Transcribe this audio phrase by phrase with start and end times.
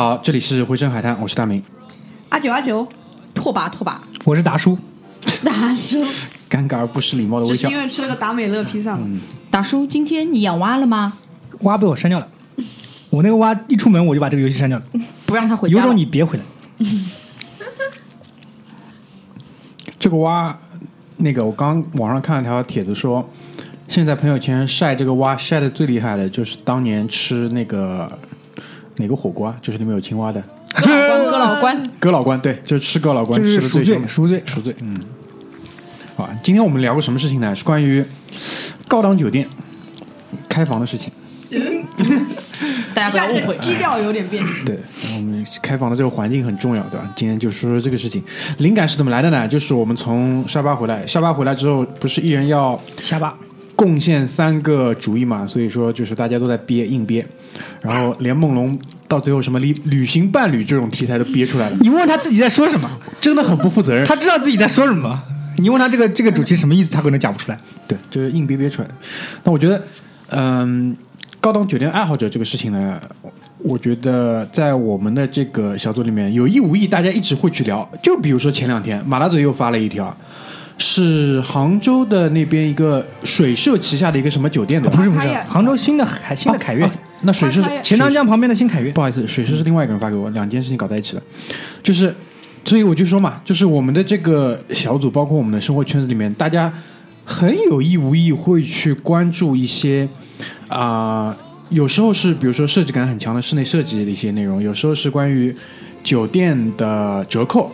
[0.00, 1.62] 好，这里是回声海滩，我是大明。
[2.30, 2.88] 阿九阿九，
[3.34, 4.78] 拓跋拓跋，我是达叔，
[5.44, 6.02] 达叔，
[6.48, 7.78] 尴尬而不失礼貌的微笑只是因。
[7.78, 9.06] 为吃了个达美乐披萨嘛。
[9.50, 11.12] 大叔，今天你养蛙了吗？
[11.64, 12.26] 蛙被我删掉了。
[13.10, 14.84] 我那个蛙一出门我就把这个游戏删掉了，
[15.26, 15.82] 不让他回家了。
[15.82, 16.44] 有种你别回来。
[19.98, 20.58] 这个蛙，
[21.18, 23.28] 那个我刚网上看了条帖子说，
[23.86, 28.18] 现在朋友圈晒这个蛙晒的最厉害的就是当年吃那个
[29.00, 30.40] 哪个火锅啊，就是里面有青蛙的
[30.72, 34.42] 关哥老关，哥老关，对，就是吃哥老关这是赎罪，吃的最凶的赎罪。
[34.46, 34.96] 赎罪，嗯。
[36.16, 37.54] 好，今天我们聊个什么事情呢？
[37.54, 38.04] 是关于
[38.86, 39.48] 高档酒店
[40.48, 41.10] 开房的事情。
[42.94, 43.56] 大家不要误会。
[43.58, 44.44] 基调有点变。
[44.66, 44.78] 对，
[45.16, 47.10] 我们开房的这个环境很重要，对吧？
[47.16, 48.22] 今天就说说这个事情。
[48.58, 49.48] 灵感是怎么来的呢？
[49.48, 53.34] 就是我们从沙巴回来，沙巴回来之后，不是一人要下巴，
[53.74, 57.24] 贡献三个主意嘛，所以说就是大家都在憋硬憋，
[57.80, 58.78] 然后连梦龙
[59.08, 62.90] 到最后什么旅旅行伴侣这种题材都憋出来了，你问问他自己在说什么，
[63.20, 64.04] 真的很不负责任。
[64.04, 65.22] 他知道自己在说什么。
[65.58, 67.58] 你问他这个这个主题什么意思，他可能讲不出来。
[67.86, 68.94] 对，就是硬憋憋出来的。
[69.44, 69.82] 那我觉得，
[70.28, 70.96] 嗯，
[71.38, 72.98] 高档酒店爱好者这个事情呢，
[73.58, 77.86] 我觉得在我们的这个小组里面有意无意，大家一直会去聊。
[78.02, 80.16] 就比如说前两天马大嘴又发了一条，
[80.78, 86.90] 是杭州的那边一个水社旗下的一个什么酒店的，不是不是，杭州新的海新的凯悦哦，
[87.22, 89.00] 那水师是钱塘江旁边的新凯悦不。
[89.00, 91.22] 好意思，水师是另外一个人发给我，两件事情搞在一起了，
[91.82, 92.14] 就是，
[92.64, 96.72] 所以我就说嘛，就是我们的这个小组，包括我们的生活圈子里面，大家
[97.24, 100.08] 很有意无意会去关注一些
[100.68, 101.36] 啊、
[101.68, 105.54] 有时候是比如说设计感很强的室内设计的一些内容，有时候是关于
[106.02, 107.70] 酒店的折扣，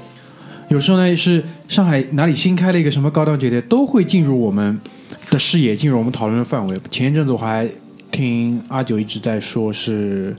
[0.69, 4.81] 有时候呢是上海哪里新开了一个什么高档酒店，都会进入我们
[5.31, 6.79] 的视野，进入我们讨论的范围。
[6.91, 7.69] 前一阵子我还
[8.11, 10.35] 听阿九一直在说是，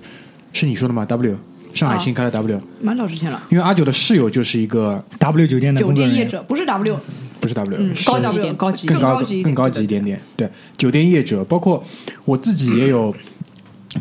[0.54, 1.38] 是你说的吗？W
[1.74, 3.42] 上海新开的 W，、蛮早之前了。
[3.50, 7.00] 因为阿九的室友就是一个 W 酒店的酒工作人员，店业者不是 W，
[7.40, 9.00] 不是 W，、高级一点，高级更。
[9.00, 10.20] 高高级一点更高级一点点。
[10.36, 11.84] 对，酒店业者，包括
[12.26, 13.14] 我自己也有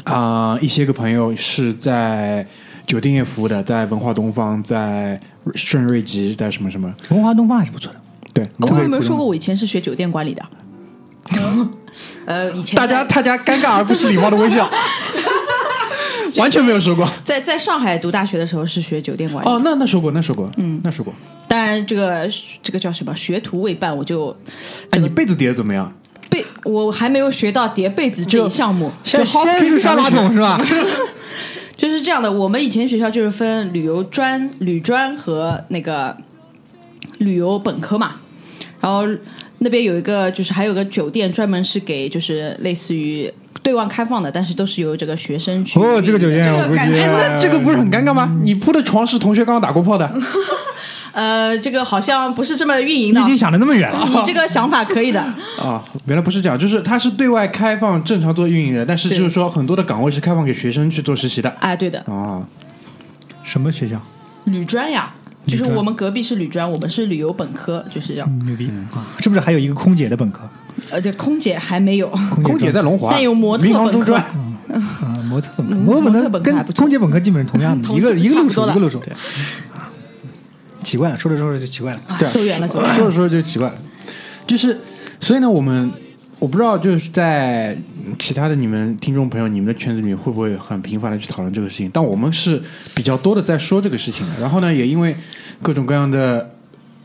[0.04, 2.46] 啊、一些个朋友是在
[2.86, 5.20] 酒店业服务的，在文化东方，在
[5.54, 6.94] 顺瑞吉，在什么什么。
[7.10, 8.00] 文化东方还是不错的。
[8.32, 9.26] 对，我有没有说过过？
[9.26, 10.42] 我以前是学酒店管理的？
[12.24, 14.70] 呃，以前大家在大家尴尬而不失礼貌的微笑，
[16.36, 17.08] 完全没有说过。
[17.24, 19.48] 在在上海读大学的时候是学酒店管理。
[19.48, 21.14] 哦，那那说过，那说过，嗯，那说过。
[21.48, 22.28] 当然，这个
[22.62, 23.14] 这个叫什么？
[23.14, 24.36] 学徒未半，我就
[24.90, 25.92] 哎，你被子叠的怎么样？
[26.28, 28.90] 被我还没有学到叠被子这一项目。
[29.04, 30.60] 先先是刷马桶是吧？
[31.76, 36.16] 就是这样的，我们以前学校就是分旅游专、旅专和那个
[37.18, 38.16] 旅游本科嘛，
[38.80, 39.06] 然后
[39.66, 43.28] 那边有一个就是还有个酒店专门是给就是类似于
[43.64, 48.32] 对外开放的，但是都是由这个学生去哦，这个酒店我估计哎，那 这个不是很尴尬吗？
[48.44, 50.08] 你铺的床是同学刚刚打过炮的，
[51.10, 53.28] 呃，这个好像不是这么运营的你已。
[53.30, 54.06] 经想的那么远了。
[54.14, 55.20] 你这个想法可以的，
[55.58, 62.46] 啊，原来不是这样，就是它是对外开放正常做运营的，但是就是说很多的岗位是开放给学生去做实习的哎，对的，啊。
[63.42, 64.00] 什么学校？
[64.44, 65.12] 旅专呀，
[65.46, 68.28] 就是我们隔壁是旅专，我们是旅游本科，就是这样。
[68.28, 69.16] 嗯牛逼啊！
[69.20, 70.48] 是不是还有一个空姐的本科？
[70.90, 72.08] 呃，对，空姐还没有，
[72.44, 74.26] 空姐在龙华，但有模特本科，啊，
[75.24, 79.00] 模特本科，嗯模特本科跟空姐本科基本是同样的，一个一个路数，一个路数。
[80.82, 82.00] 奇怪了，说着说着就奇怪了。
[82.18, 82.94] 对啊走远了，走远了。
[82.96, 83.74] 说着说着就奇怪了，
[84.46, 84.80] 就是
[85.20, 85.90] 所以呢，我们
[86.38, 87.76] 我不知道就是在
[88.18, 92.62] 其他的你们听众朋友、你们的圈子里面会不会很频繁的去讨论这个事情，但我们是
[92.94, 94.32] 比较多的在说这个事情的。
[94.40, 95.16] 然后呢，也因为
[95.62, 96.50] 各种各样的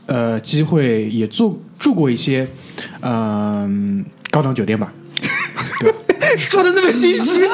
[0.06, 2.46] 呃机会，也做住过一些
[3.00, 4.92] 嗯、高档酒店吧。
[6.36, 7.46] 说的那么心虚，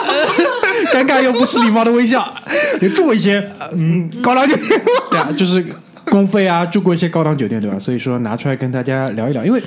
[0.93, 2.33] 尴尬又不失礼貌的微笑。
[2.81, 4.81] 也住过一些嗯高档酒店。
[5.11, 5.65] 对啊，就是
[6.07, 7.79] 公费啊，住过一些高档酒店，对吧？
[7.79, 9.63] 所以说拿出来跟大家聊一聊，因为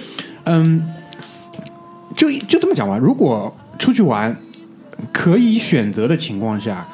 [0.46, 0.82] 嗯，
[2.22, 4.36] 就就这么讲吧，如果出去玩
[5.12, 6.88] 可以选择的情况下，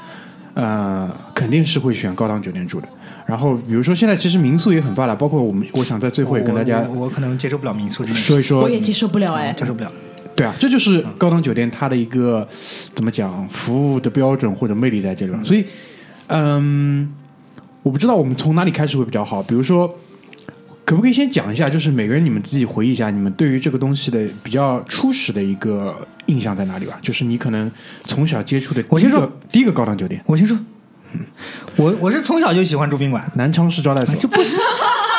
[0.54, 2.88] 呃，肯定是会选高档酒店住的。
[3.26, 9.52] 然后比如说现在其实民宿也很发达，包括我们，我想在最后也跟大家我我我可能接受不了民宿这件事，说一说我也接受不了哎。
[9.52, 9.92] 接受不了。
[10.34, 12.48] 对啊，这就是高档酒店它的一个
[12.96, 15.34] 怎么讲服务的标准或者魅力在这里。
[15.44, 15.66] 所以，
[16.28, 17.14] 嗯，
[17.84, 19.44] 我不知道我们从哪里开始会比较好。
[19.44, 19.94] 比如说，
[20.88, 25.94] 可不可以先讲一下，就是每个人你们自己回忆一下，你们对于这个东西的比较初始的一个
[26.28, 26.98] 印象在哪里吧？
[27.02, 27.70] 就是你可能
[28.06, 29.30] 从小接触的第一个，我先说。
[29.52, 30.58] 第一个高档酒店，我先说，
[31.76, 34.16] 我我是从小就喜欢住宾馆，南昌市招待所。
[34.16, 34.58] 就不是。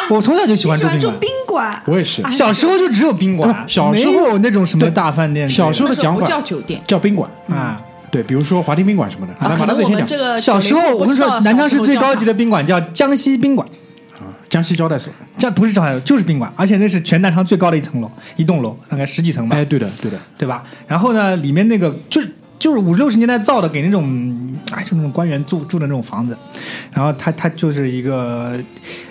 [0.09, 1.21] 我从小就喜欢住住宾馆。
[1.21, 5.51] 宾馆，我也是，小时候就只有宾馆，小时候没有那种什么大饭店。
[5.51, 6.81] 小时候的讲法叫酒店。
[6.87, 7.79] 叫宾馆，啊，
[8.11, 9.35] 对，比如说华亭宾馆什么的。
[9.35, 13.69] 啊，来，可能马大嘴先讲我们这个小时候我跟你说，南昌市最高级的宾馆叫江西宾馆，
[14.49, 15.13] 江西招待所。
[15.37, 20.19] 这不是招待所，就是宾馆，而且那是全南昌最高的一层楼，一栋楼大概十几层吧，哎，对的，对的。
[20.37, 20.65] 对吧？
[20.87, 22.29] 然后呢，里面那个就是
[22.59, 26.37] 就是五六十年代造的，给那种哎，就那种官员住住的那种房子，
[26.93, 28.59] 然后它它就是一个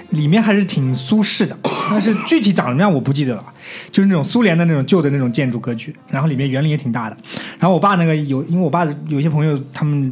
[0.10, 1.58] 里面还是挺苏式的，
[1.90, 3.46] 但是具体长什么样我不记得了，
[3.92, 7.18] 就是那种苏联的那种旧的那种建筑格局，然后里面园林也挺大的。
[7.60, 10.12] 然后我爸那个有，因为我爸有些朋友他们。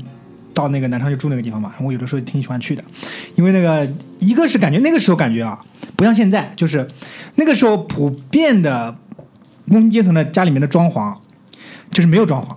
[0.56, 2.84] 到那个南昌就住那个地方嘛，我有的时候挺喜欢去的，
[3.36, 3.88] 因为那个
[4.20, 5.60] 一个是感觉那个时候感觉啊，
[5.96, 6.88] 不像现在，就是
[7.36, 8.96] 那个时候普遍的
[9.70, 11.14] 工薪阶层的家里面的装潢，
[11.92, 12.56] 就是没有装潢，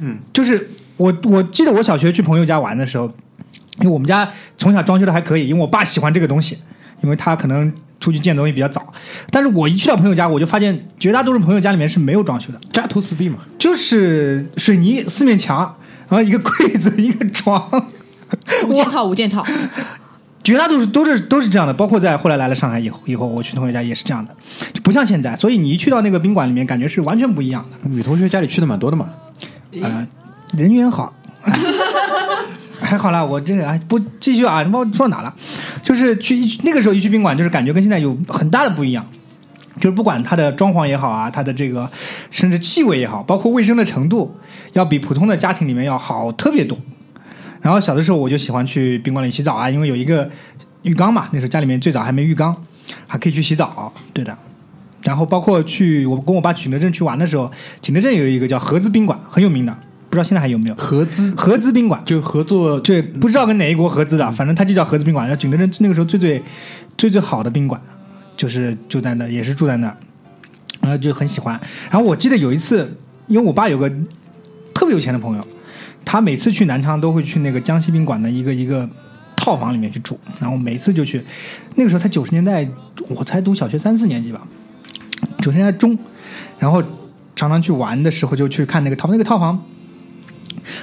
[0.00, 3.06] 嗯，就是我我记得我小学去朋友家玩的时候，
[3.80, 6.58] 因为我们家从小装修的还可以，因为我爸喜欢这个东西，
[7.02, 8.92] 因为他可能出去见东西比较早，
[9.30, 15.76] 但是我一去到朋友家，我就发现绝大多数朋友家里面是没有装修的，家徒四壁嘛，就是水泥四面墙，
[16.08, 17.68] 然后一个柜子一个床，
[18.66, 19.44] 五件套，五件套。
[20.44, 24.32] 绝大多数都是都是这样的，包括在后来来了上海以后，以后我去同学家也是这样的，
[24.72, 25.34] 就不像现在。
[25.34, 27.88] 所以你一去到那个宾馆里面，感觉是完全不一样的。
[27.90, 29.10] 女同学家里去的蛮多的嘛。
[29.82, 30.06] 呃，
[30.56, 31.12] 人缘好，
[32.80, 33.24] 还好啦。
[33.24, 35.34] 我这个哎不继续啊，你把我说哪了？
[35.82, 39.04] 就是去一那个时候一去宾馆，就是感觉跟现在有很大的不一样。
[39.78, 41.88] 就是不管它的装潢也好啊，它的这个
[42.30, 44.34] 甚至气味也好，包括卫生的程度，
[44.72, 46.78] 要比普通的家庭里面要好特别多。
[47.60, 50.28] 然后小的时候我就喜欢去宾馆里洗澡啊，因为有一个
[50.82, 52.54] 浴缸嘛，那时候家里面最早还没浴缸，
[53.06, 53.92] 还可以去洗澡。
[54.12, 54.36] 对的。
[55.02, 57.50] 然后包括去我跟我爸景德镇去玩的时候，
[57.80, 59.72] 景德镇有一个叫合资宾馆，很有名的，
[60.08, 62.02] 不知道现在还有没有合资合资宾馆。
[62.04, 65.26] 就合作，对，不知道跟哪一国合资的，反正它就叫合资宾馆。
[65.26, 66.42] 然后景德镇那个时候最最
[66.96, 67.80] 最最好的宾馆，
[68.36, 69.86] 就是就在那，也是住在那，
[70.80, 71.58] 然后就很喜欢。
[71.90, 72.96] 然后我记得有一次，
[73.26, 73.90] 因为我爸有个
[74.74, 75.46] 特别有钱的朋友，
[76.04, 78.88] 他每次去南昌都会去那个江西宾馆的一个一个
[79.36, 81.24] 套房里面去住，然后每次就去。
[81.74, 82.68] 那个时候才九十年代，
[83.08, 84.46] 我才读小学三四年级吧，
[85.38, 85.98] 九十年代中，
[86.58, 86.82] 然后
[87.34, 89.62] 常常去玩的时候就去看那个套那个套房。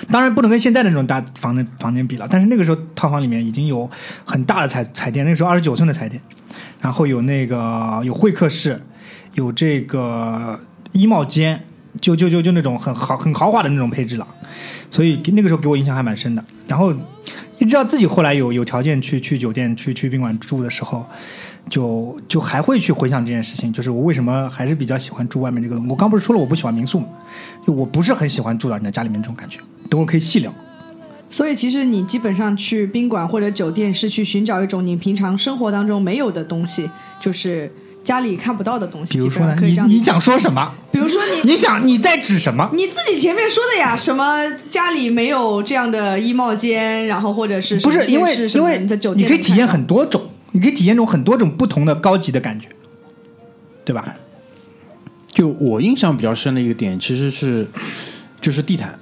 [0.10, 3.89] 当然不能跟现在的那种大房的房间比了，但是那个时候套房里面已经有
[4.24, 6.22] 很大的彩彩电，那个时候二十九寸的彩电，
[6.84, 8.78] 然后有那个有会客室，
[9.36, 10.60] 有这个
[10.92, 11.58] 衣帽间，
[12.02, 14.28] 就就就就那种很豪很豪华的那种配置了，
[14.92, 16.44] 所以那个时候给我印象还蛮深的。
[16.68, 16.94] 然后
[17.58, 21.06] 一直到自己后来有有条件去去酒店去去宾馆住的时候，
[21.70, 25.82] 就就还会去回想这件事情，就是我为什么还是比较喜欢住外面这个。
[25.88, 27.08] 我刚不是说了我不喜欢民宿嘛，
[27.66, 29.58] 就我不是很喜欢住到人家家里面这种感觉。
[29.90, 30.54] 等会可以细聊。
[31.34, 36.88] 所以其实你基本上去宾馆或者酒店是去寻找一种你平常生活当中没有的东西，
[37.20, 37.74] 就是
[38.04, 39.13] 家里看不到的东西。
[39.13, 40.72] 比如说呢基本上，可以这样你你想说什么？
[40.92, 42.70] 比如说你你想你在指什么？
[42.74, 50.22] 你自己前面说的呀，什么家里没有这样的衣帽间，然后或者是不是因为因为你在酒店你可以体验很多种，
[50.52, 52.68] 你可以体验种很多种不同的高级的感觉，
[53.84, 54.13] 对吧？
[55.32, 57.68] 就我印象比较深的一个点，其实是
[58.40, 59.00] 就是地毯，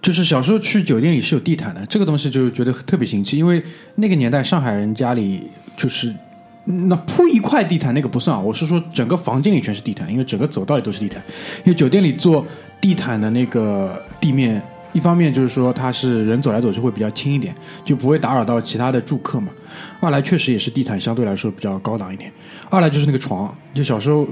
[0.00, 3.62] 就是小时候去酒店里是有地毯的，这个东西就觉得特别新奇，因为
[3.96, 5.42] 那个年代上海人家里
[5.76, 6.14] 就是
[6.64, 11.22] 那铺一块地毯那个不算，我是说整个房间里全是地毯，因为整个走道里都是地毯，
[11.64, 12.46] 因为酒店里做
[12.80, 14.62] 地毯的那个地面。
[14.94, 19.48] 一方面就是说它是人走来走去会比较轻一点，就不会打扰到其他的住客嘛。
[20.00, 22.32] 二来确实也是地毯相对来说比较高档一点。
[22.70, 24.26] 二来就是那个床，就小时候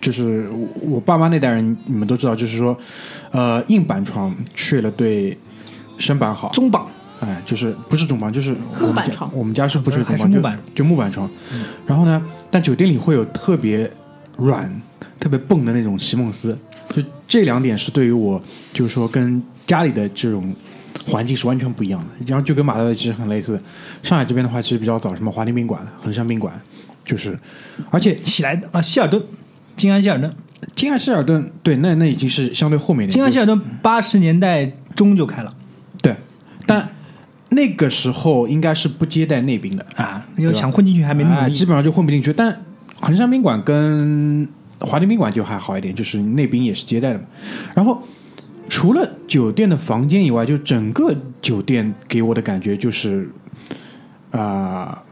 [0.00, 2.78] 就是我我爸妈那代人，你们都知道，就是说，
[3.30, 5.36] 呃，硬板床睡了对
[5.98, 6.82] 身板好，中板
[7.20, 11.30] 哎，就是不是中板，就是木板床我们家是不睡中板，就木板就木板床。
[11.86, 13.90] 然后呢，但酒店里会有特别
[14.36, 14.70] 软、
[15.18, 16.56] 特别蹦的那种席梦思。
[16.94, 18.42] 就这两点是对于我，
[18.72, 20.52] 就是说跟家里的这种
[21.06, 22.06] 环境是完全不一样的。
[22.26, 23.60] 然后就跟马德里其实很类似。
[24.02, 26.58] 上海这边的话，其实比较早，什么华亭宾馆、恒山宾馆，
[27.04, 27.38] 就是，
[27.90, 29.22] 而且起来啊，希尔顿，
[29.80, 30.34] 金安希尔顿，
[30.76, 33.12] 金安希尔顿，对，那那已经是相对后面的。
[33.12, 35.54] 金安希尔顿八十年代中就开了
[36.02, 36.14] 对，
[36.66, 36.86] 但
[37.48, 41.64] 那个时候应该是不接待内宾的，啊，要想混进去还没那么容易哎基。
[41.64, 42.30] 本上就混不进去。
[42.30, 42.54] 但
[43.00, 44.46] 衡山宾馆跟
[44.80, 47.24] 华亭宾馆就还好一点，就是内宾也是接待的嘛。
[47.74, 48.02] 然后
[48.68, 53.30] 除了酒店的房间以外，就整个酒店给我的感觉就是
[54.30, 55.02] 啊、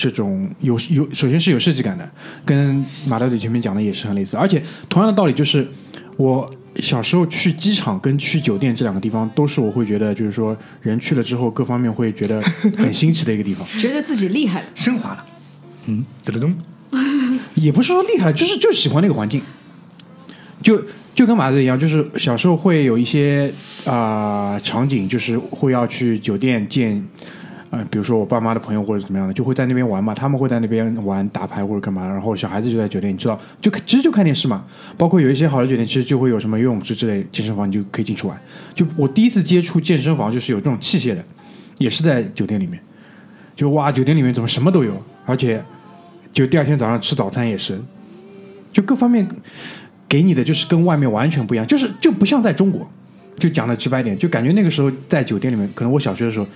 [0.00, 2.10] 这种有有首先是有设计感的，
[2.42, 4.34] 跟马德里前面讲的也是很类似。
[4.34, 5.68] 而且同样的道理，就是
[6.16, 12.40] 我小时候去机场跟去酒店这两个地方，都是我会觉得就是说人去了之后，各方面会觉得
[12.78, 13.68] 很新奇的一个地方。
[13.78, 14.68] 觉得自己厉害了。
[14.74, 15.26] 升华了，
[15.84, 19.42] 嗯，噔噔噔，也不是说厉害，就是就喜欢那个环境，
[20.62, 20.82] 就
[21.14, 23.52] 就跟马子一样，就是小时候会有一些
[23.84, 27.06] 啊、场景，就是会要去酒店见。
[27.70, 34.64] 呃，比如说我爸妈的朋友或者怎么样的，就会在那边玩嘛，他们会在那边玩打牌或者干嘛，然后小孩子就在酒店，你知道，就其实就看电视嘛。
[34.98, 38.36] 包括有一些好的酒店，其实就会有什么游泳池之类健身房，你就可以进去玩。
[38.74, 41.24] 就我第一次接触健身房，就是有这种器械的，
[41.78, 42.80] 也是在酒店里面。
[43.54, 45.62] 就哇，酒店里面怎么什么都有，而且
[46.32, 47.80] 就第二天早上吃早餐也是，
[48.72, 49.24] 就各方面
[50.08, 52.84] 给你的就是跟外面完全不一样，就是就不像在中国。
[53.38, 56.46] 就讲的直白点，就感觉那个时候在酒店里面，可能我小学的时候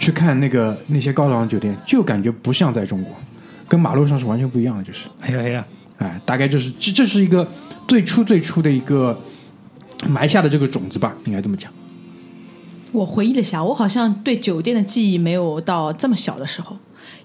[0.00, 3.14] 去看那个那些高档的酒店，就感觉不像在中国，
[3.68, 5.00] 跟马路上是完全不一样的，就是。
[5.20, 5.66] 哎呀哎呀，
[5.98, 7.46] 哎，大概就是这这是一个
[7.86, 9.20] 最初最初的一个
[10.08, 11.70] 埋下的这个种子吧，应该这么讲。
[12.92, 16.76] 我回忆了一下，我好像对酒店的记忆没有到这么小的时候，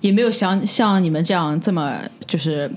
[0.02, 2.70] 也没有像像你们这样这么就是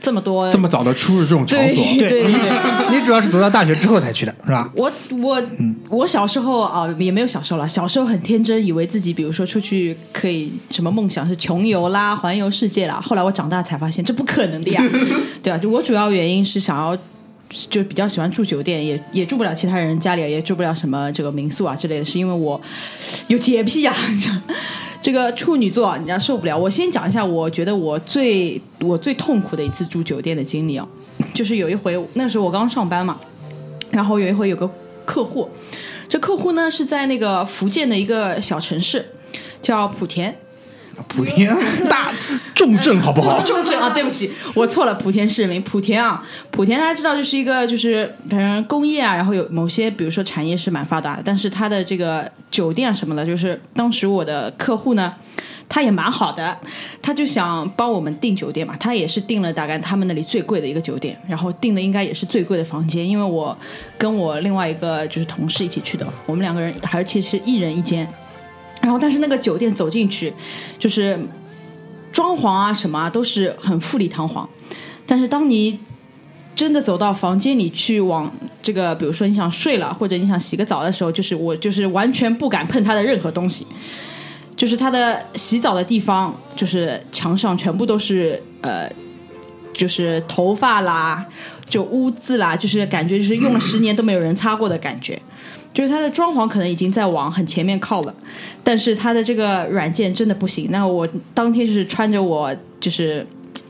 [0.00, 2.34] 这么多这么早的出入这种场所，对对你
[2.96, 4.70] 你主要是读到大学之后才去的，是吧？
[4.74, 4.90] 我
[5.20, 5.42] 我
[5.88, 13.00] 我小时候啊、也没有小时候了，小时候很天真，以为自己比如说出去可以什么梦想是穷游啦、环游世界啦。
[13.00, 14.82] 后来我长大才发现这不可能的呀，
[15.42, 16.96] 对啊，就我主要原因是想要。
[17.70, 22.60] 就比较喜欢住酒店，也也住不了其他人家里，也住不了什么这个民宿啊之类的，是因为我
[23.28, 23.94] 有洁癖呀、
[25.00, 26.56] 这个处女座，你要受不了。
[26.58, 30.86] 我先讲一下，我觉得我最我最痛苦的一次住酒店的经历啊，
[31.34, 33.18] 就是有一回，那时候我刚上班嘛，
[33.90, 34.70] 然后有一回有个
[35.04, 35.48] 客户，
[36.08, 39.06] 这客户呢是在那个福建的一个小城市，
[39.62, 40.36] 叫莆田。
[41.08, 41.54] 莆田
[41.88, 42.12] 大
[42.54, 43.40] 重症好不好？
[43.44, 55.14] 重症啊，对不起，我错了，莆田市民，莆田啊，莆田大家知道就是一个就是反正工业啊，然后有某些比如说产业是蛮发达的，但是它的这个酒店什么的，就是当时我的客户呢。
[55.70, 56.56] 他也蛮好的，
[57.02, 63.54] 他就想帮我们订酒店嘛，他也是订了大概他们那里最贵的一个酒店，然后订的应该也是最贵的房间，因为我
[63.98, 68.08] 跟我另外一个就是同事一起去的，我们两个人而且是一人一间，
[68.88, 70.32] 然后但是那个酒店走进去，
[70.78, 71.20] 就是
[72.10, 74.48] 装潢啊什么啊都是很富丽堂皇，
[75.04, 75.78] 但是当你
[76.56, 83.66] 真的走到房间里去往这个，比如说你想睡了或者你想洗个澡的时候，就是我就是完全不敢碰它的任何东西，
[84.56, 88.90] 就是它的洗澡的地方，就是墙上全部都是呃，
[89.74, 91.26] 就是头发啦，
[91.68, 95.20] 就污渍啦，就是感觉就是用了十年都没有人擦过的感觉。
[95.74, 98.14] 就是它的装潢可能已经在往很前面靠了，
[98.64, 100.68] 但是它的这个软件真的不行。
[100.70, 103.26] 那我当天就是穿着我就是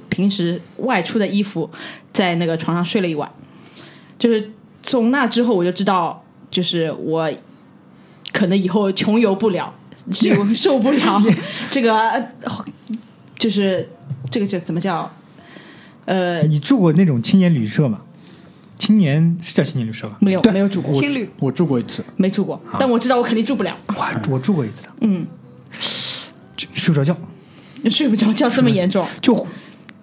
[0.08, 1.68] 平时外出的衣服，
[2.12, 3.30] 在那个床上睡了一晚。
[4.18, 4.50] 就是
[4.82, 7.30] 从那之后，我就知道，就是我
[8.32, 9.72] 可能以后穷游不了，
[10.12, 11.22] 就我受不了
[11.70, 12.64] 这个，呃
[13.38, 13.88] 就是
[14.30, 15.10] 这个叫怎么叫？
[16.06, 18.00] 呃，你住过那种青年旅社吗？
[18.78, 20.16] 青年是叫青年旅社吧？
[20.20, 21.28] 没有没有住过，青旅。
[21.40, 23.76] 我住过一次，没住过，但我知道我肯定住不了。
[23.88, 24.84] 我，我住过一次。
[24.84, 25.26] 的，嗯，
[26.56, 27.16] 就睡不着觉，
[27.90, 29.46] 睡不着觉这么严重，就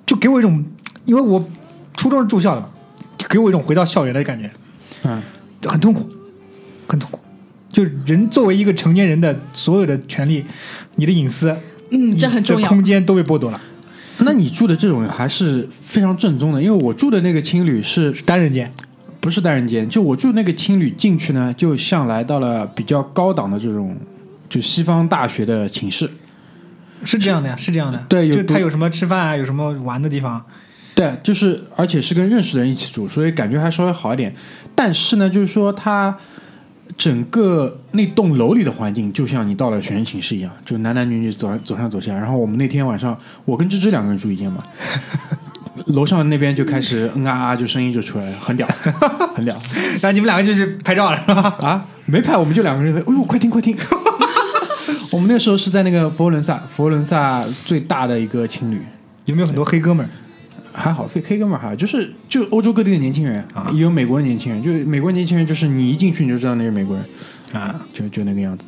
[0.05, 0.63] 就给我一种，
[1.05, 1.43] 因为我
[1.95, 2.69] 初中是住校的嘛，
[3.17, 4.51] 就给我一种回到校园的感觉，
[5.03, 5.21] 嗯，
[5.63, 6.09] 很痛苦，
[6.87, 7.19] 很痛苦。
[7.69, 10.45] 就人作为一个成年人的所有的权利，
[10.95, 11.57] 你的隐私，
[11.91, 12.69] 嗯，这很重要。
[12.69, 13.61] 空间都被剥夺了，
[14.19, 18.71] 那你住的这种还是非常正宗的，因为我住的那个青旅是单人间。
[19.21, 19.89] 不是单人间？
[19.89, 23.97] 就我住那个青旅进去呢，就像来到了比较高档的这种，
[24.47, 26.07] 就西方大学的寝室。
[27.03, 27.97] 是这样的呀，是这样的。
[28.07, 30.45] 对有就他有什么吃饭啊，有什么玩的地方，
[30.93, 34.31] 对，就是而且是跟认识的人一起住，所以感觉还稍微好一点。
[34.75, 36.15] 但是呢，就是说它
[36.97, 42.13] 整个那栋楼里的环境，就像你到了学生寝室一样，就男男女女走走上走下。
[42.13, 44.63] 然后我们那天晚上，我跟芝芝两个人住一间嘛，
[45.87, 48.65] 楼上那边就开始嗯啊啊，就声音就出来了，很屌，
[49.35, 49.55] 很屌
[50.01, 51.57] 然后 你们两个就是拍照了，是吧？
[51.61, 51.85] 啊！
[52.05, 52.95] 没拍，我们就两个人。
[52.95, 53.75] 哎呦，快听快听！
[55.11, 58.81] 我们那时候是在那个佛罗伦萨，佛罗伦萨最大的一个情侣，
[59.25, 60.09] 有没有很多黑哥们儿？
[60.75, 63.71] 还好，非黑哥们儿还好，就是就欧洲各地的年轻人，啊。
[63.73, 67.05] 也有美国的年轻人，就美国年轻人，就是你一进去你就知道那是美国人，
[67.53, 68.63] 啊，就就那个样子。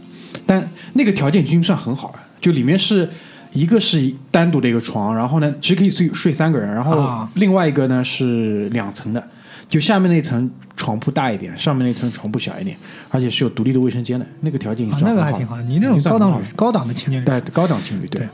[0.46, 3.10] 但那个条件已经算很好了，就里面是
[3.52, 7.30] 一个是单独的一个床，然后呢，其实可以睡睡三个人，然后啊。
[7.36, 9.24] 另外一个呢是两层的，
[9.68, 12.78] 就下面那层床铺大一点，上面那层床铺小一点，
[13.10, 15.60] 而且是有独立的卫生间的，那个条件已经啊那个还挺好。
[15.62, 18.22] 你那种高档高档的青年旅对高档情侣对。
[18.22, 18.30] 对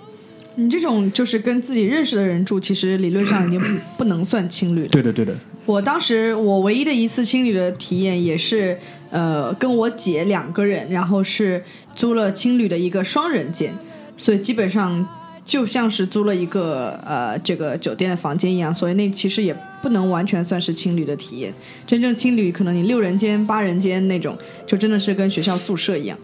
[0.55, 3.65] 你这种就是跟自己认识的人住，其实理论上已经 不
[3.99, 4.87] 不能算青旅了。
[4.89, 8.77] 对的对的，我当时我唯一的一次青旅的体验也是，
[9.09, 11.63] 呃，跟我姐两个人，然后是
[11.95, 13.73] 租了青旅的一个双人间，
[14.15, 15.07] 所以基本上
[15.43, 21.51] 就像是租了一个呃这个酒店的房间一样，所以那其实也不能完全算是青旅的体验。
[21.87, 26.17] 真正青旅可能你六人间、八人间那种，就真的是跟学校宿舍一样。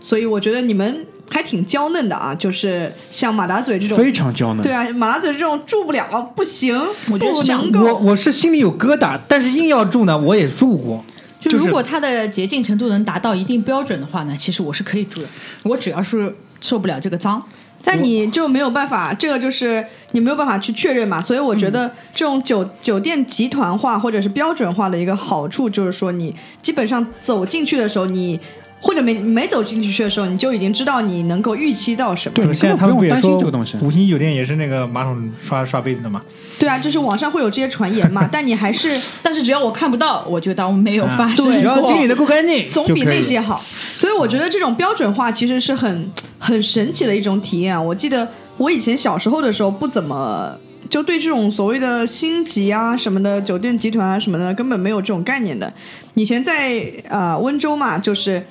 [0.00, 3.96] 所以我觉得你们还挺娇嫩的啊，就是像马达嘴这种。
[3.96, 4.62] 非常娇嫩。
[4.62, 7.80] 对啊，马达嘴这种住不了，不行，不能够。
[7.80, 11.04] 我我是心里有疙瘩，但是硬要住呢，我也住过。
[11.40, 15.28] 就如果它的洁净程度能达到一定标准的话呢，其实我是可以住的。
[15.62, 17.40] 我只要是受不了这个脏，
[17.84, 21.20] 但你就没有办法，这个就是你没有办法去确认嘛。
[21.20, 28.38] 所以我觉嗯得这种酒、酒店集团化或者是标准化的一个好处，就是说你基本上走进去的时候，你
[28.80, 32.34] 或者没没走进去的时候，你就已经知道你能够预期到什么。
[32.34, 36.22] 对现在他们不也说这个东西五星级酒店也是那个马桶刷刷杯子的嘛？
[36.58, 43.62] 对啊，就是网上会有这些传言嘛，但你还是 但是只要我看不到，我就当没有啊发生对只要理的够干净，总比那些好。
[43.94, 47.80] 所以我觉得这种标准化其实是很很神奇的一种体验啊。
[47.80, 50.56] 我记得我以前小时候的时候不怎么。
[50.88, 55.70] 就对这种所谓的星级啊什么的酒店集团啊什么的根本没有这种概念的。
[56.14, 58.42] 以前在呃温州嘛，就是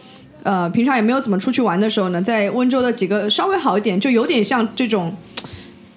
[0.47, 5.13] 呃平常也没有怎么出去玩的时候呢，在温州的几个稍微好一点，就有点像这种，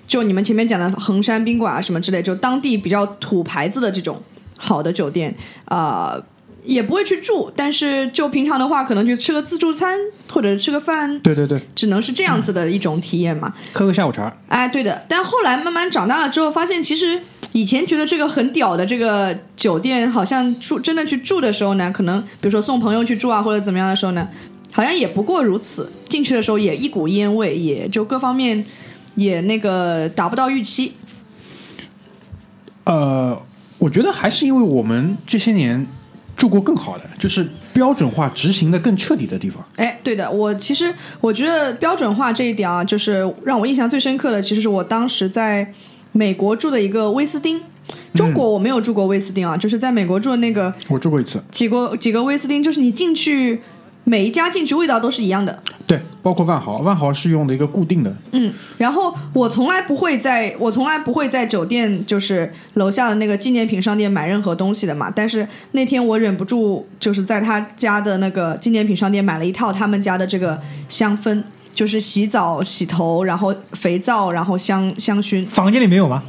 [0.09, 4.21] 就你们前面讲的衡山宾馆啊什么之类，就当地比较土牌子的这种
[4.57, 5.33] 好的酒店，
[5.67, 6.21] 啊，
[6.65, 9.97] 也不会去住，但是就平常的话，可能去吃个自助餐
[10.29, 13.55] 或者吃个饭，对对对，只能是这样子的一种体验嘛。
[13.73, 15.05] 喝个下午茶，哎，对的。
[15.09, 17.21] 但后来慢慢长大了之后，发现其实
[17.53, 24.29] 以前觉得这个很屌的这个酒店，好像住真的去住的时候呢，可能比如说送朋友去住啊，或者怎么样的时候呢，
[24.73, 25.91] 好像也不过如此。
[26.09, 28.65] 进去的时候也一股烟味，也就各方面
[29.15, 30.93] 也那个达不到预期。
[32.85, 33.41] 呃，
[33.79, 35.87] 我觉得还是因为我们这些年
[36.37, 39.65] 住过更好的，就是标准化执行的更彻底的地方。
[39.77, 45.73] 哎，对的，我其实我觉得标准化这一点啊，就是让我印象最深刻的，其实是我当时在
[46.12, 47.61] 美国住的一个威斯汀。
[48.14, 53.61] 中国我没有住过威斯汀啊，就是在美国住的那个我住过一次，几个几个威斯汀，就是你进去
[54.05, 55.61] 每一家进去味道都是一样的。
[55.87, 65.11] 对，包括万豪，万豪是用的一个固定的，嗯，然后我从来不会在，我从来不会在酒店就是楼下的那个纪念品商店买任何东西的嘛。
[65.11, 71.42] 但是那天我忍不住，就是在他家的那个纪念品商店买了一套他们家的这个香氛，
[71.75, 76.23] 就是洗澡、洗头，然后肥皂，然后香香薰房间里没有吗？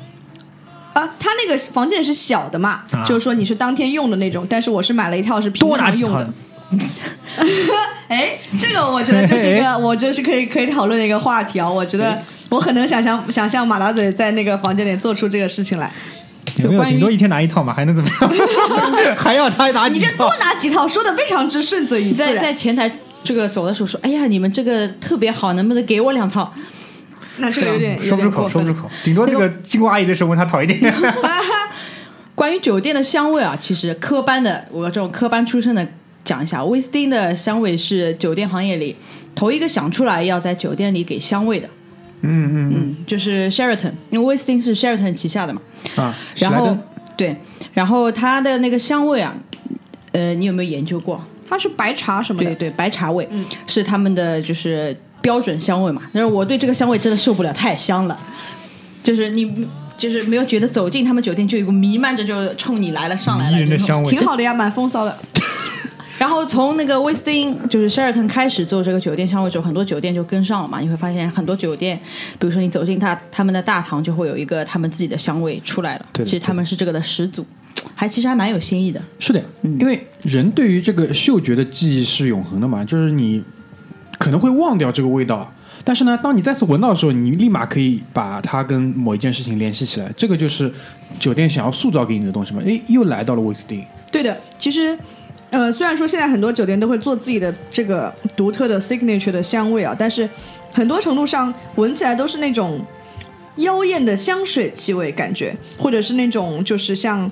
[0.93, 1.09] 啊。
[1.19, 6.33] 他那个房间是小的嘛，啊就是说你是当天用的那种，但是我是买了一套是平多拿几套常用的。
[8.07, 11.69] 哎，这个我觉得就是一个，我觉得是可以可以讨论的一个话题啊。
[11.69, 15.91] 我觉得我很能想象想象马大嘴在那个房间里做出这个事情来。
[16.57, 16.81] 有没有？
[16.81, 18.31] 关于顶多一天拿一套嘛，还能怎么样？
[19.15, 20.35] 还要他拿几套你这多？
[20.39, 22.37] 拿几套，说的非常之顺嘴你在。
[22.37, 22.89] 在前台
[23.23, 26.53] 这个走的时候说：“哎呀，你们这个特别好，能不能给我两套
[27.37, 28.89] 那这个有点说不出口，说不出口。
[29.03, 30.79] 顶多这个经过阿姨的时候问她讨一点。
[32.33, 35.87] ”关于酒店的香味啊，其实科班的，我这种科班出身的
[36.23, 38.95] 讲一下，威斯汀的香味是酒店行业里
[39.35, 41.69] 头一个想出来要在酒店里给香味的。
[42.21, 45.61] 嗯嗯嗯，就是 Sheraton，因为威斯汀是 Sheraton 旗下的嘛。
[45.97, 46.75] 嗯啊，然后
[47.15, 47.35] 对，
[47.73, 49.35] 然后它的那个香味啊，
[50.11, 51.23] 呃，你有没有研究过？
[51.51, 52.49] 它是白茶什么的。
[52.51, 53.27] 对对，白茶味、
[53.67, 56.01] 是他们的就是标准香味嘛。
[56.13, 58.17] 但是我对这个香味真的受不了，太香了。
[59.03, 65.15] 就是你就是没有觉得走进他们酒店就有一股弥漫着就冲你来了上来了迷人的香味挺好的呀，蛮风骚的。
[66.17, 70.79] 然后从那个威斯汀就是 Sheraton 开始做这个酒店香味之后，很多酒店就跟上了嘛。
[70.79, 71.99] 你会发现很多酒店，
[72.37, 76.05] 比如说你走进他他们的大堂，就会有一个他们自己的香味出来了。
[76.13, 77.43] 其实他们是这个的始祖，
[78.01, 78.99] 还其实还蛮有新意的。
[79.19, 83.43] 是的，因为人对于这个嗅觉的记忆是永恒的嘛，就是你
[84.17, 85.53] 可能会忘掉这个味道。
[85.83, 90.11] 但是呢，当你再次闻到的时候，你立马可以把它跟某一件事情联系起来。
[90.17, 90.73] 这个就是
[91.19, 92.61] 酒店想要塑造给你的东西嘛。
[92.65, 93.85] 诶，又来到了威斯汀。
[94.11, 94.97] 对的，其实，
[95.51, 100.27] 呃，虽然说现在很多酒店都会做自己的这个独特的 signature 的香味啊，但是
[100.71, 102.81] 很多程度上闻起来都是那种
[103.57, 107.29] 妖艳的香水气味感觉，或者是那种就是像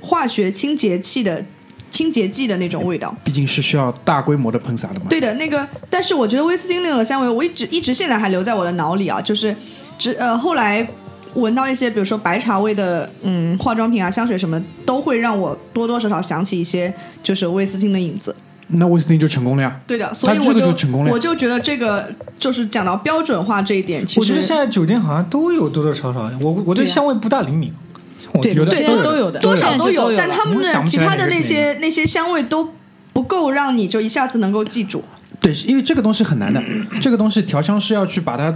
[0.00, 1.44] 化学清洁剂的
[1.90, 3.14] 清洁剂的那种味道。
[3.24, 5.06] 毕竟是需要大规模的喷洒的嘛。
[5.08, 9.54] 对的，那个，但是我觉得威斯汀那个香味，我一直一直现在还留在我的脑里啊，就是，
[9.98, 10.88] 只呃后来
[11.34, 18.34] 闻到一些，比如说白茶味的，嗯，化妆品啊、香水什么，都会让我多多少少想起一些就是威斯汀的影子。
[18.72, 19.80] 那威斯汀就成功了呀。
[19.84, 22.08] 对的，所以我就就成功了我就觉得这个
[22.38, 27.89] 就是讲到标准化这一点，其实我觉得现在酒店好像都有多多少少，我我对香味不大灵敏，像
[28.32, 32.68] 我对有的现在都有的，多少都有，但他们的其他的那些那些香味都
[33.12, 35.04] 不够让你就一下子能够记住。
[35.40, 36.62] 对，因为这个东西很难的，
[37.00, 38.54] 这个东西调香师要去把它，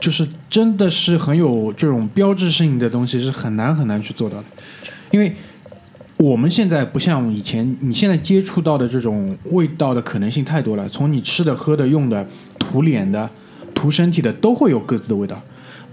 [0.00, 4.44] 就是真的是很有这种标志性的东西，是很难很难去做到的。
[5.10, 5.36] 因为
[6.16, 12.26] 我们现在不像以前，你现在接触到的这种味道的可能性太多了，从你吃的、喝的、用的、
[12.58, 13.28] 涂脸的、
[13.74, 15.40] 涂身体的，都会有各自的味道。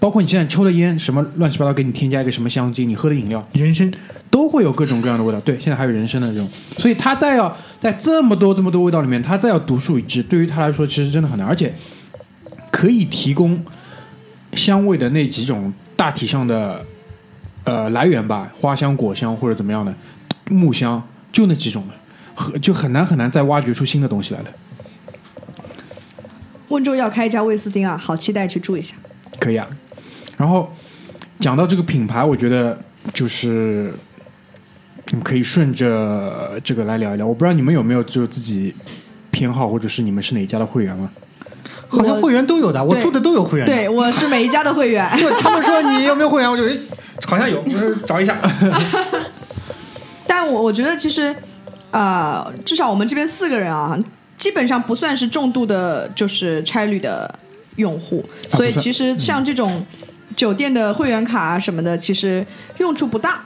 [0.02, 3.94] 包括你现在抽的烟，什么乱七八糟给你添加一个什么香精，你喝的饮料，人参
[4.32, 5.40] 都会有各种各样的味道。
[5.42, 11.72] 对，现在还有人参的这种，所以他再要在这么多这么多味道里面，他再要独树一帜，对于他来说其实真的很难，而且
[12.72, 13.64] 可以提供
[14.54, 16.84] 香味的那几种大体上的
[17.64, 19.94] 呃来源吧，花香、果香或者怎么样的
[20.50, 21.94] 木香，就那几种了，
[22.34, 24.48] 很就很难很难再挖掘出新的东西来了。
[26.70, 28.96] 温州要开一家威斯汀啊，好期待去住一下。
[29.40, 29.68] 可以啊。
[30.42, 30.68] 然后
[31.40, 32.76] 讲到这个品牌，我觉得
[33.14, 33.94] 就是
[35.10, 37.28] 你们可以顺着这个来聊一聊。
[37.28, 38.74] 我不知道你们有没有就自己
[39.30, 41.12] 偏好，或者是你们是哪一家的会员吗？
[41.88, 43.68] 好像会员都有的，我住的都有会员。
[43.68, 45.08] 对，我是每一家的会员。
[45.16, 46.76] 就他们说你有没有会员，我就诶
[47.28, 48.36] 好像有，我 说找一下。
[50.26, 51.36] 但我我觉得其实，
[51.92, 53.96] 呃，至少我们这边四个人啊，
[54.40, 57.32] 基本上不算是重度的，就是差旅的
[57.76, 59.86] 用户，所以其实像这种
[60.36, 62.46] 酒店的会员卡啊什么的，其实
[62.78, 63.44] 用处不大。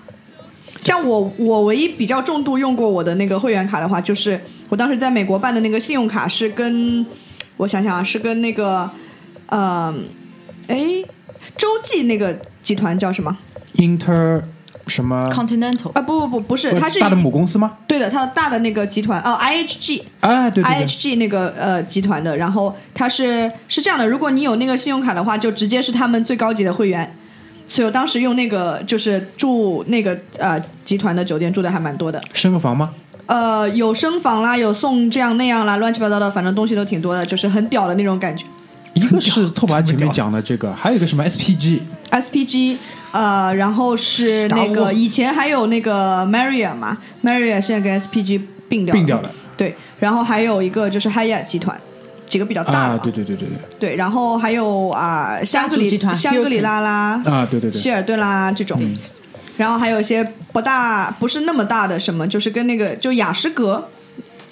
[0.82, 7.04] 像我，我唯一比较重度用过我的那个会员卡的话，就是我当时在美国办的那个信用卡，是跟
[7.58, 8.89] 我想想啊，是跟那个，
[9.48, 9.93] 呃，
[10.67, 11.04] 哎，
[11.58, 13.36] 洲际那个集团叫什么
[13.78, 14.43] ？Inter
[14.88, 17.78] 什么？Continental 啊，不不不，不是，它是大的母公司吗？
[17.88, 20.04] 对的，它的大的那个集团哦，IHG。
[20.19, 27.15] 哎，对对对，IHG 那个呃集团的，然后它是是这样的，如果你有那个信用卡的话，就直接是他们最高级的会员。
[27.67, 32.91] 所以我当时用那个就是住那个呃集团的酒店住的还蛮多的，升个房吗？
[33.26, 38.45] 呃有升房啦，有送这样那样啦，乱七八糟的，反正东西都挺多的，就是很屌的那种感觉。
[38.95, 42.77] 一个是拓跋前面 讲的这个，还有一个什么 SPG，SPG，
[43.12, 48.97] 呃，然后是那个以前还有那个 Marriott 嘛，Marriott 现在跟 SPG 并掉了。
[48.99, 49.29] 并掉了。
[49.58, 51.79] 对，然后还有一个就是 Hyatt 集团，
[52.25, 52.95] 几个比较大的。
[52.95, 53.58] 啊，对对对对对，
[53.91, 58.77] 对，然后还有啊、香格里香格里拉啦、啊，对对对，希尔顿啦这种，
[59.55, 63.88] 然后还有一些不大不是那么大的什么，就是跟那个就雅诗阁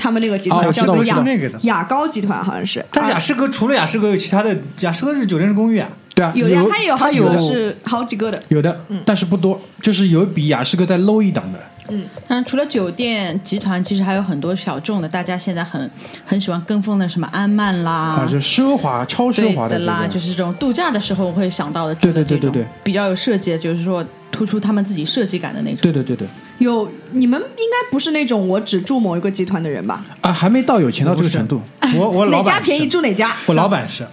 [0.03, 1.23] 他们那个集团、哦叫做雅
[1.61, 5.87] 雅高集团好像是，但雅啊诗阁除了雅诗阁，有其他的雅诗阁是酒店式公寓啊。
[6.13, 11.59] 对啊，有的，它也有好几它有个是好几个的，有的，但是不多，就是有比雅诗阁再 low 一档的。
[11.89, 12.03] 嗯。
[12.27, 15.89] 但除了酒店集团，其实还有很多小众的，大家现在很
[16.25, 22.65] 很喜欢跟风的，什么安曼啦，啊，就奢华、超奢华这的啦，就是这种度假的时候会想到的，对对对对对。
[22.83, 25.79] 比较有设计的，就是说突出他们自己设计感的那种。
[25.81, 26.27] 对对对对
[26.59, 30.05] 有你们应该不是那种我只住某一个集团的人吧？
[30.21, 31.61] 啊，还没到有钱到这个程度。
[31.97, 33.35] 我我老板哪家便宜住哪家。
[33.45, 34.07] 我老板是，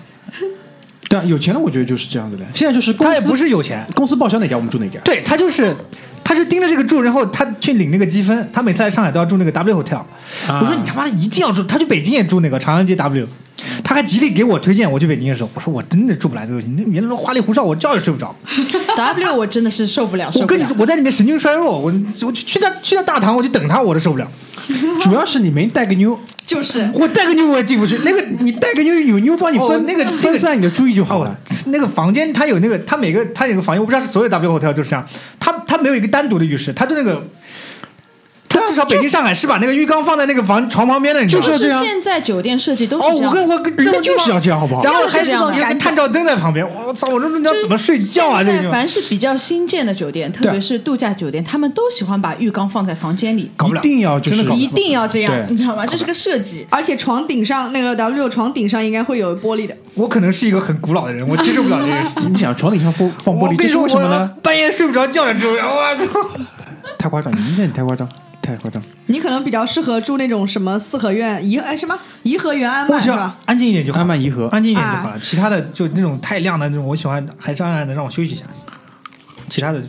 [1.08, 2.44] 对啊，有钱的我觉得就是这样子的。
[2.54, 5.00] 现在就是公司他也不是有钱，公司报销哪家我们住哪家。
[5.04, 5.74] 对他就是。
[6.22, 8.48] 他是盯着这个住，然后他去领那个积分。
[8.52, 9.96] 他每次来上海都要住那个 W Hotel。
[10.46, 13.26] 啊我说你他妈的一定要住，他去北京也住那个长安街 W。
[13.82, 18.32] 他还极力给我推荐我去北京的时候，我说我真的住不来这个东西，那原来花里胡哨，我觉也睡不着。
[18.96, 21.92] W 我真的是受不了，受不了我跟你说，我在里面神经衰弱，我
[22.24, 24.30] 我去去到去到大堂，我就等他，我都受不了。
[25.00, 26.16] 主要是你没带个妞，
[26.50, 27.96] 就是 我带个妞我也进不去。
[28.04, 35.06] 那个你带个妞有妞帮你分、哦那个分散你的注意就好哦了。，那个房间它有那个，它每个它有个房间，我不知道是所有 W hotel 就是这样，
[35.38, 37.22] 它它没有一个单独的浴室，它就那个
[38.50, 41.46] 他至少北京、上海是把那个浴缸放在那个房床旁边的，你知道吗？
[41.46, 44.82] 就是这样现在酒店设计都是哦，这样我跟我跟就是要这样，好不好？
[44.82, 47.08] 然后还有个探照灯在旁边，我操！
[47.08, 48.42] 我说你要怎么睡觉啊？
[48.42, 55.86] 这个现在凡是比较新建的酒店，特别是度假酒店，他们都喜欢把浴缸放在房间里，搞不了一定要就是真的搞不了一定要这样，你知道吗？
[55.86, 56.66] 这是个设计。
[56.70, 59.76] 而且床顶上那个 W 床顶上应该会有玻璃的。
[59.94, 62.30] 我可能是一个很古老的人，我接受不了这个事情。
[62.34, 64.28] 你想床顶上放放玻璃，这是为什么呢？？
[64.42, 66.28] 半夜睡不着觉的时候，我操！
[66.98, 68.08] 太夸张，你这你太夸张，
[68.42, 68.82] 太夸张。
[69.06, 73.38] 你可能比较适合住那种什么四合院颐哎什么颐和园安曼是吧？
[73.44, 75.18] 安静一点就好，安曼颐和安静一点就好了。
[75.20, 78.44] 其他的就那种太亮的那种，我喜欢还是暗暗的，让我休息一下。
[79.48, 79.82] 其他的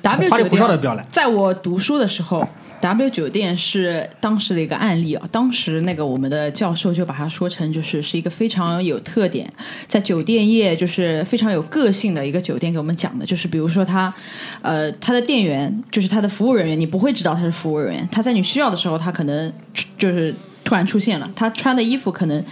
[0.00, 1.06] W 花里胡哨的酒店不要来。
[1.10, 2.48] 在我读书的时候
[2.82, 5.26] ，W 酒店是当时的一个案例啊。
[5.32, 9.50] 当时那个我们的教授就把它说成就是是一个非常有特点，
[9.88, 14.12] 在酒店业就是非常有个性的一个酒店给我们讲的，就是比如说他，
[14.60, 19.50] 呃，他的店员就是他的服务人员，你不会知道他是服务人员，他在你需要的时候，他可能
[19.96, 22.44] 就是突然出现了，他穿的衣服可能。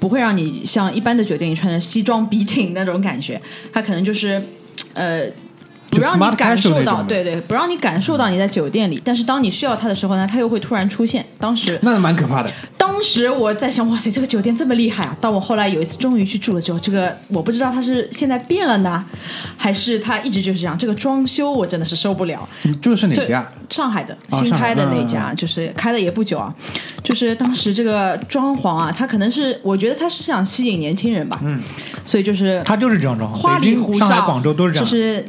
[0.00, 3.40] 不会让你像一般的酒店里穿着西装笔挺那种感觉，
[3.72, 4.42] 他可能就是，
[4.92, 5.24] 呃，
[5.94, 11.24] 不让你感受到，对对，不让你感受到你在酒店里，但是当你需要它的时候呢，它又会突然出现。
[11.38, 12.50] 当时，那蛮可怕的。
[12.76, 15.16] 当时我在想，哇塞，这个酒店这么厉害啊！
[15.20, 19.04] 到我后来有一次终于去住了之后，这个我不知道它是现在变了呢，
[19.56, 20.76] 还是它一直就是这样。
[20.78, 22.46] 这个装修我真的是受不了。
[22.62, 23.50] 你住的是哪家？
[23.70, 26.54] 上海的新开的那嗯家，就是开了也不久啊。
[27.02, 31.60] 就是当时这个装潢啊，它可能是我觉得它是想吸引年轻人吧，嗯，
[32.04, 34.84] 所以就是他就是这样装潢，花里胡哨，上海、广州都是这样。
[34.84, 35.26] 就是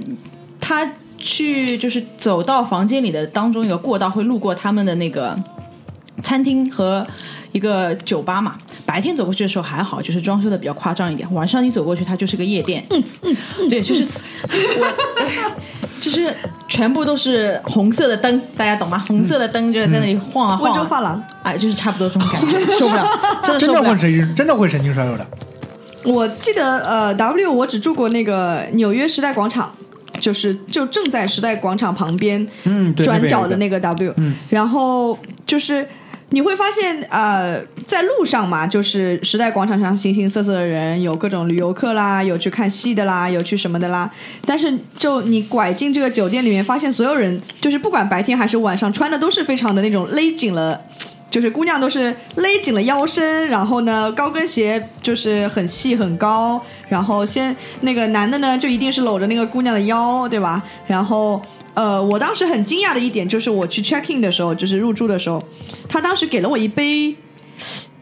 [0.67, 5.38] 他去就是走到房间里的当中一个过道，会路过他们的那个
[6.23, 7.06] 餐厅和
[7.51, 8.56] 一个酒吧嘛。
[8.84, 11.32] 白天走过去的时候还好，就是装修的比较夸张一点。
[11.36, 12.84] 晚上你走过去，它就是个夜店。
[12.89, 14.04] 嗯嗯，对，就是
[14.80, 15.56] 我。
[15.99, 16.32] 就是
[16.67, 19.04] 全部都是红色的灯，大家懂吗？
[19.08, 23.08] 红色的灯就是在那里晃啊晃、啊温州发廊，哎，就是差不多这种感觉，受不了，
[23.43, 23.97] 真的受不了的会。
[23.97, 25.25] 神经，真的会神经衰弱的。
[26.04, 29.73] 我记得呃，W 我只住过那个纽约时代广场，
[30.19, 34.13] 就是就正在时代广场旁边嗯，转角的那那个 W，
[34.49, 35.88] 然后就是
[36.30, 44.08] 你会发现呃，在路上嘛，就是时代广场上形形色色的人，有各种旅游客啦，有去看戏的啦，有去什么的啦。
[44.45, 50.80] 但是就你拐进这个酒店里面，发现所有人就是不管白天还是晚上，穿的都是非常的那种勒紧了。
[51.29, 60.63] 就是姑娘都是勒紧了腰身，然后呢，高跟鞋就是很细很高，然后先那个男的呢，就一定是搂着那个姑娘的腰，对吧？
[60.88, 61.41] 然后
[61.73, 65.43] 呃，我当时很惊讶的一点就是，我去 check in 的时候，就是入住的时候，
[65.89, 67.13] 他当时给了我一杯，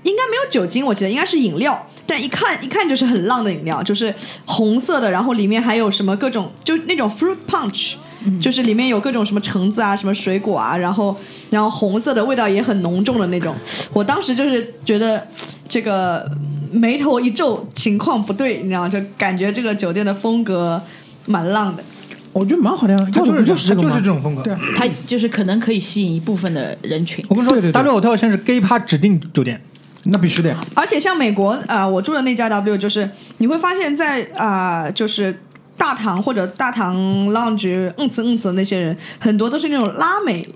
[0.03, 4.13] 应该没有酒精，我记得应该是饮料，但一看一看就是很浪的饮料，就是
[4.45, 7.93] 红色的，然后里面还有什么各种，就那种 fruit punch。
[8.39, 11.15] 就是里面有各种什么橙子啊，什么水果啊，然后
[11.49, 13.55] 然后红色的味道也很浓重的那种。
[13.93, 15.27] 我当时就是觉得
[15.67, 16.29] 这个
[16.71, 18.89] 眉头一皱，情况不对，你知道吗？
[18.89, 20.81] 就感觉这个酒店的风格
[21.25, 21.83] 蛮浪的。
[22.31, 24.43] 我觉得蛮好的呀，他就是就是就是这种风格。
[24.75, 27.23] 它就是可能可以吸引一部分的人群。
[27.29, 29.61] 我跟你说对对对，W Hotel 现在是 gay 趴指定酒店，
[30.05, 30.57] 那必须的呀。
[30.73, 33.07] 而且像美国啊、呃我住的那家 W，就是
[33.37, 35.39] 你会发现在啊、呃就是
[35.83, 36.95] 大堂或者大堂
[37.31, 40.47] lounge 嗯子嗯子的那些人，很多都是那种拉美。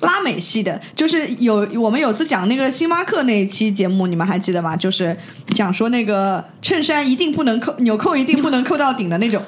[0.00, 4.76] 拉美系的，就是有我们有次讲那个星巴克那一期节目，你们还记得吗？
[4.76, 5.16] 就是
[5.54, 9.42] 讲说那个衬衫一定不能扣纽扣，一定不能扣到顶的那种，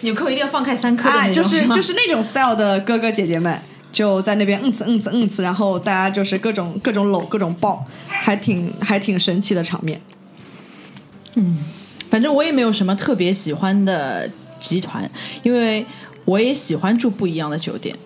[0.00, 3.60] 纽扣一定要放开三颗的啊，那种，就是吗就是那种 style 的哥哥姐姐们，
[3.92, 10.00] 就在那边嗯呲嗯呲嗯呲，然后大家就是各种各种搂各种抱，还挺还挺神奇的场面。
[11.34, 11.58] 嗯
[12.08, 14.28] 反正我也没有什么特别喜欢的
[14.60, 15.10] 集团，
[15.42, 15.84] 因为
[16.24, 17.96] 我也喜欢住不一样的酒店。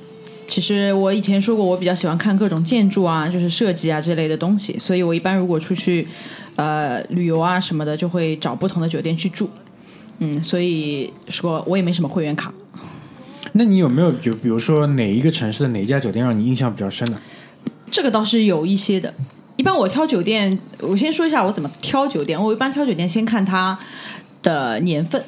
[0.46, 6.06] 其实我以前说过，我比较喜欢看各种建筑啊，就是设计啊这类的东西，所以我一般如果出去
[6.56, 9.48] 呃旅游啊什么的，就会找不同的酒店去住。
[10.18, 12.52] 嗯，所以说我也没什么会员卡。
[13.52, 17.16] 那你有没有就比如说哪一个城市的哪一家酒店让你印象比较深的？
[17.90, 19.12] 这个倒是有一些的。
[19.56, 22.40] 一般我挑酒店，我先说一下我怎么挑酒店。
[22.40, 23.78] 我一般挑酒店先看它
[24.42, 25.22] 的年份，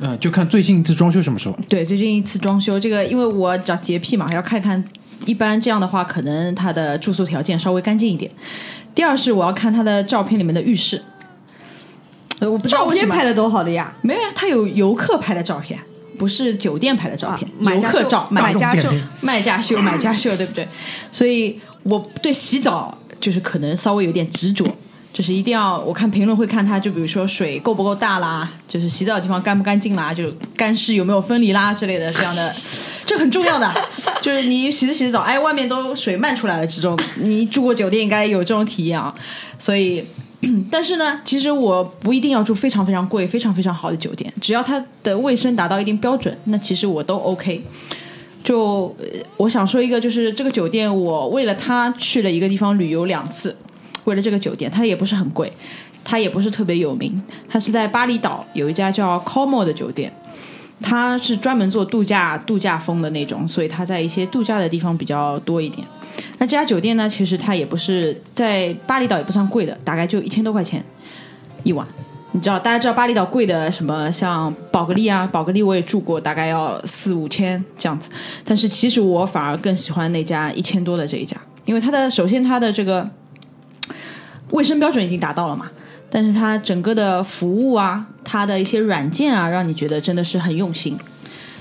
[0.00, 1.58] 嗯，就看最近一次装修什么时候。
[1.68, 4.82] 对，最近一次装修，这个因为我找洁癖嘛，要看看。
[5.26, 8.30] 一般这样的话，可能他的住宿条件稍微干净一点。
[8.94, 11.00] 第二是我要看他的照片里面的浴室，
[12.40, 13.94] 呃，我不知道照片拍的多好的呀！
[14.02, 15.80] 没有呀，它有游客拍的照片，
[16.18, 20.68] 不是酒店拍的照片，啊买家秀游客照，买家秀，卖家秀，买家秀，对不对？
[21.10, 24.66] 所以我对洗澡就是可能稍微有点执着，
[25.14, 32.52] 就是一定要我看评论会看它，就比如说水够不够大啦，就是洗澡的地方干不干净啦，就干湿有没有分离啦之类的这样的
[33.06, 33.72] 这很重要的，
[34.20, 39.14] 就是你洗着洗着澡，哎，外面都水漫出来了，这种你住过酒店应该有这种体验啊。
[39.56, 40.04] 所以，
[40.68, 47.62] 但是呢，其实我不一定要住非常非常贵、非常非常好的酒店，只要它的卫生达到一定标准，那其实我都 OK。
[48.42, 48.94] 就
[49.38, 53.56] 我想说一个，就是这个酒店，我为了它去了一个地方旅游两次，
[54.04, 55.52] 为了这个酒店，它也不是很贵，
[56.02, 60.12] 它也不是特别有名，它是在巴厘岛有一家叫 Como 的酒店。
[60.82, 65.86] 它是专门做度假度假风的那种，所以它在一些度假的地方比较多一点。
[66.38, 70.84] 那这家酒店呢，其实它也不是在巴厘岛也不算贵的，大概就一千多块钱
[71.62, 71.86] 一晚。
[72.32, 78.10] 你知道，大家知道巴厘岛贵的什么，像宝格丽啊，宝格丽我也住过，大概要四五千这样子。
[78.44, 83.08] 但是其实我反而更喜欢那家一千多的这一家，因为它的首先它的这个
[84.50, 85.70] 卫生标准已经达到了嘛，
[86.10, 90.96] 但是它整个的服务啊，它的一些软件啊，让你觉得真的是很用心。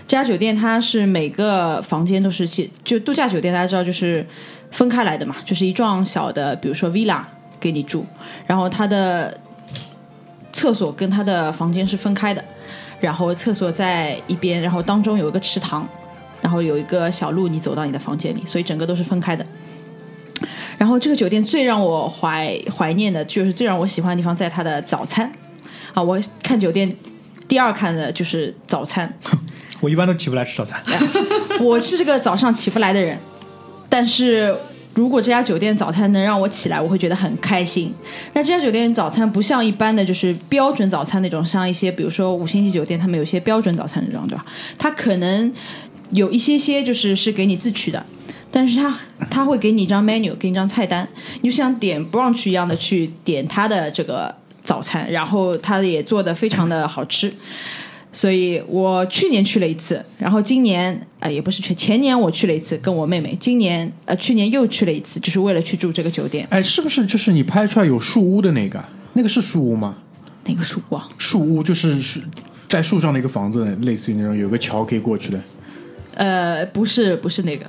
[0.06, 2.48] 这家酒店它是每个房间都是
[2.84, 4.26] 就度假酒店，大家知道就是
[4.69, 7.22] 分开来的嘛，就是一幢小的，比如说 villa
[7.60, 8.06] 给你住，
[8.46, 9.39] 然后它的
[10.52, 12.43] 厕所跟它的房间是分开的，
[13.00, 15.88] 然后厕所在一边，然后当中有一个池塘，
[16.41, 19.46] 然后有一个小路你走到你的房间里，所以整个都是分开的。
[20.84, 25.32] 然后这个酒店最让我怀怀念的，就是最让我喜欢的地方，在它的早餐
[25.93, 26.04] 啊！
[26.04, 26.93] 我看酒店
[27.48, 29.10] 第二看的就是早餐。
[29.80, 30.84] 我一般都起不来吃早餐。
[31.62, 33.17] 我是这个早上起不来的人，
[33.88, 34.54] 但是
[34.93, 37.93] 如果这家酒店早餐能让我起来，我会觉得很开心。
[38.34, 44.46] 那这家酒店早餐不像一般的就是标准早餐那种，像一些比如说五星级酒店，他们有些标准早餐那种，对吧？
[44.78, 45.50] 它可能
[46.10, 48.06] 有一些些就是是给你自取的。
[48.56, 48.96] 但是他
[49.32, 51.08] 他会给你一张 menu，给你一张菜单，
[51.42, 57.34] 你就像点 brunch 一样的去点他的这个早餐，然后他也做的非常的好吃。
[58.12, 66.46] 所以我去年去了一次，然后今年呃也不是去前年我去了一次，跟我妹妹，今年呃去年又去了一次，就是为了去住这个酒店。
[66.52, 68.86] 哎，是不是就是你拍出来有树屋的那个？
[69.13, 69.96] 那个是树屋吗？
[70.46, 71.10] 哪个树屋啊？
[71.18, 72.22] 树屋就是是
[72.70, 75.42] 在树上的一个房子，类似于那种有个桥可以过去的。
[76.13, 77.66] 呃，不是不是那个，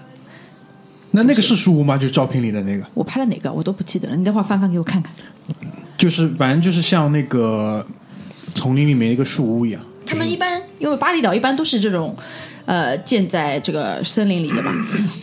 [1.14, 1.96] 那那个是树屋吗？
[1.96, 5.12] 就是照片里的那个，我拍了哪个我都不记得了，你等会儿翻翻给我看看。
[5.96, 7.87] 就是反正就是像那个
[8.53, 9.81] 丛林里面一个树屋一样。
[10.05, 12.14] 他们一般因为巴厘岛一般都是这种，
[12.64, 14.72] 呃，建在这个森林里的嘛。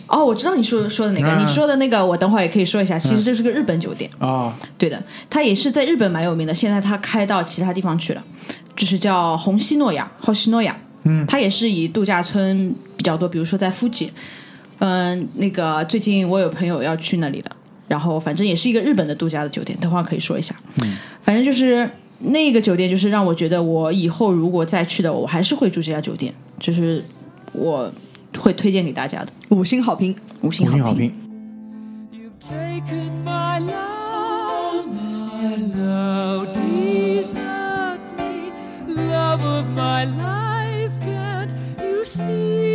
[0.06, 2.98] 哦，我知道你说说的哪个，嗯你说的那个我等会儿也可以说一下。
[2.98, 8.24] 其实这是个日本酒店，啊，对的，它也是在日本蛮有名的，现在它开到其他地方去了，
[8.74, 10.74] 就是叫红西诺亚，红西诺亚。
[11.04, 14.10] 嗯，它也是以度假村比较多，比如说在富吉，
[14.84, 20.52] 嗯、那个最近我有朋友要去那里了，然后反正也是一个日本的度假的酒店，等会儿可以说一下。
[20.82, 27.00] 嗯，反正就是那个酒店，就是让我觉得我以后如果再去的，我还是会住这家酒店，就是
[27.52, 27.92] 我
[28.36, 30.16] 会推荐给大家的，五星好评。
[30.40, 30.82] 五星好评。
[30.82, 31.12] 五星好评。
[32.12, 38.50] You've taken my love, my love, desert me,
[38.88, 40.98] love of my life.
[41.00, 42.71] Can't you see?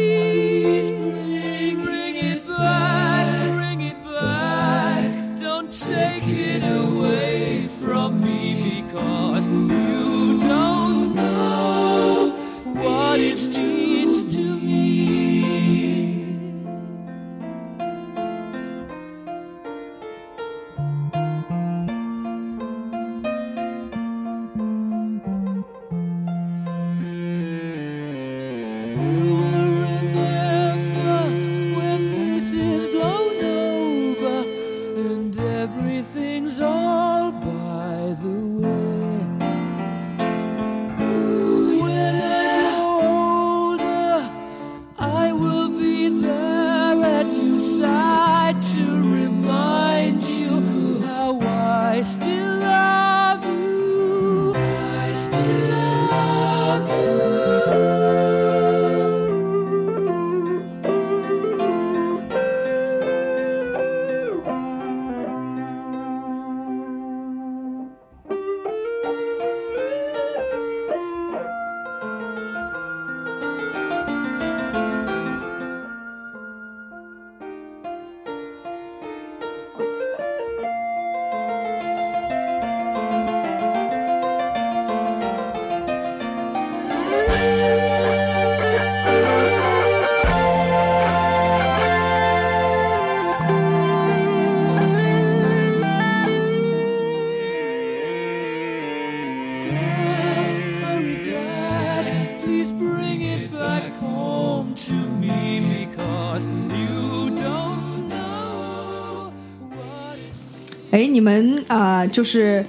[112.08, 112.66] 就是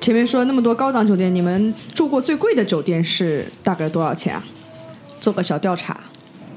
[0.00, 4.44] 前面说了那么多高档酒店，你们住过最贵的酒店是大概多少钱啊？
[5.20, 5.98] 做个小调查。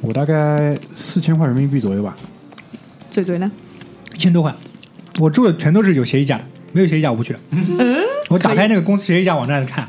[0.02, 2.16] 我大概四千块人民币左右吧。
[3.10, 3.52] 嘴嘴呢？
[4.14, 4.54] 一千多块，
[5.20, 7.96] 我住的全都是有协议价的，没有协议价我不去嗯。
[8.30, 9.88] 我打开那个公司协议价网站看，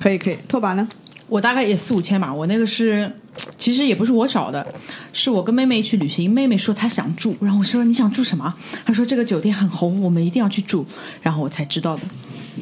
[0.00, 0.36] 可以可以。
[0.46, 0.86] 拓跋呢？
[1.28, 3.10] 我大概也四五千吧，我那个是，
[3.58, 4.66] 其实也不是我找的，
[5.12, 8.54] 是我跟妹妹去旅行，妹妹说她想住，然后我说你想住什么？
[8.84, 10.84] 她说这个酒店很红，我们一定要去住，
[11.22, 12.02] 然后我才知道的，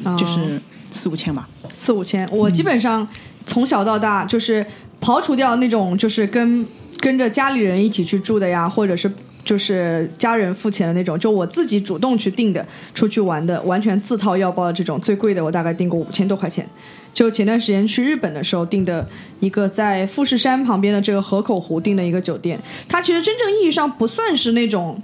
[0.03, 0.61] 哦就是
[0.91, 1.47] 四五千吧。
[1.73, 2.27] 四五千。
[2.31, 3.07] 我基本上
[3.45, 4.65] 从小到大就是
[5.01, 6.65] 刨除掉那种就是跟
[6.99, 9.11] 跟着家里人一起去住的呀，或者是
[9.45, 16.67] 就是家人付钱的那种，就我自己主动去订的，出去玩的，完全自掏腰包的这种，最贵的我大概订过五千多块钱。
[17.13, 19.07] 就前段时间去日本的时候订的
[19.39, 25.01] 一个在富士山旁边的这个河口湖订的一个酒店，它其实真正意义上不算是那种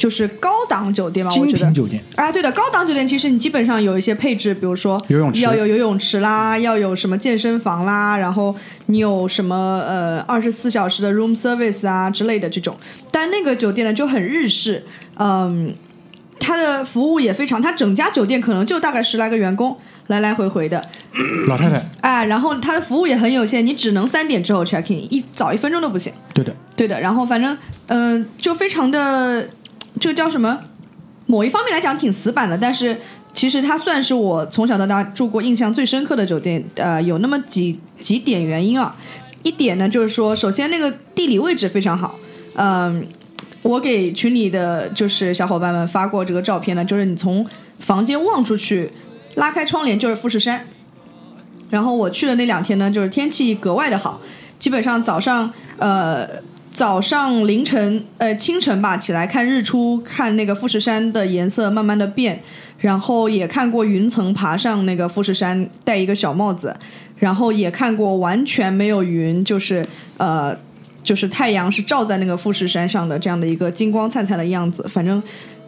[0.00, 2.02] 就是高档酒店嘛，我精觉得品酒店。
[2.16, 9.54] 啊，对的，高档酒店其实你基本上有一些配置，比如说游泳池要有游泳池啦，要有什么健身房啦，然后你有什么
[9.86, 12.74] 呃二十四小时的 room service 啊之类的这种。
[13.10, 14.82] 但那个酒店呢就很日式，
[15.18, 15.74] 嗯，
[16.38, 19.76] 它的服务也非常，它整家酒店可能就大概十来个员工
[20.06, 20.82] 来来回回的，
[21.46, 26.10] 老太太，哎，然后它的服务也很有限，你只能三点之后 check in，一早一分钟都不行。
[26.32, 27.54] 对的，对的，然后反正
[27.88, 29.46] 嗯、呃就非常的，
[30.00, 30.58] 这个叫什么？
[31.26, 32.98] 某一方面来讲挺死板的，但是
[33.32, 36.64] 其实它算是我从小到大住过印象最深刻的酒店。
[36.74, 38.96] 呃，有那么几几点原因啊。
[39.42, 42.18] 一点呢，就是说，首先那个地理位置非常好。
[42.54, 43.06] 嗯、
[43.62, 47.46] 我给群里的就是小伙伴们发过这个照片呢，就是你从
[47.78, 48.90] 房间望出去，
[49.36, 50.66] 拉开窗帘就是富士山。
[51.70, 54.20] 然后我去的那两天呢，就是天气格外的好，
[54.58, 56.28] 基本上早上呃
[56.80, 62.40] 早上凌晨呃清晨吧起来看日出，看那个富士山的颜色慢慢的变，
[62.78, 66.74] 然后也看过云层爬上那个富士山，戴一个小帽子，
[67.18, 70.56] 然后也看过完全没有云，就是呃
[71.02, 75.22] 就是太阳是照在那个富士山上的这样的一个金光灿灿的样子，反正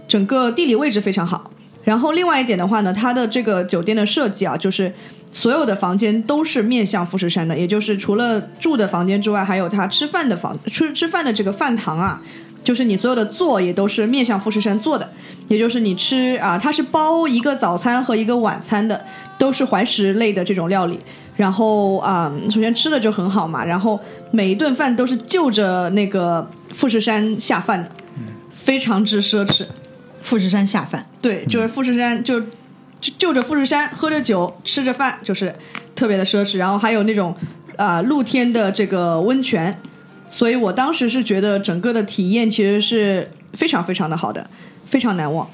[0.08, 1.50] 整个地理位置非常好。
[1.84, 4.90] 然后另外一点的话呢，它的这个酒店的设计啊，就是
[5.32, 12.20] 所有的房间都是面向富士山的，也就是除了住的房间之外，还有他吃饭的房吃吃饭的这个饭堂啊，
[12.62, 15.10] 就是你所有的座也都是面向富士山坐的，
[15.48, 19.04] 也就是你吃啊，它是包一个早餐和一个晚餐的，
[19.38, 21.00] 都是怀石类的这种料理。
[21.34, 23.98] 然后啊、首先吃的就很好嘛，然后
[24.30, 27.90] 每一顿饭都是就着那个富士山下饭的，
[28.54, 29.64] 非常之奢侈。
[30.22, 32.40] 富士山下饭，对，就是富士山，就
[33.02, 35.54] 就就着富士山，喝着酒，吃着饭，就是
[35.94, 36.56] 特别的奢侈。
[36.56, 37.36] 然后还有那种
[37.76, 39.76] 啊、露天的这个温泉，
[40.30, 44.48] 所以我当时是觉得整个的体验其实是非常非常的好的，
[44.86, 45.46] 非常难忘。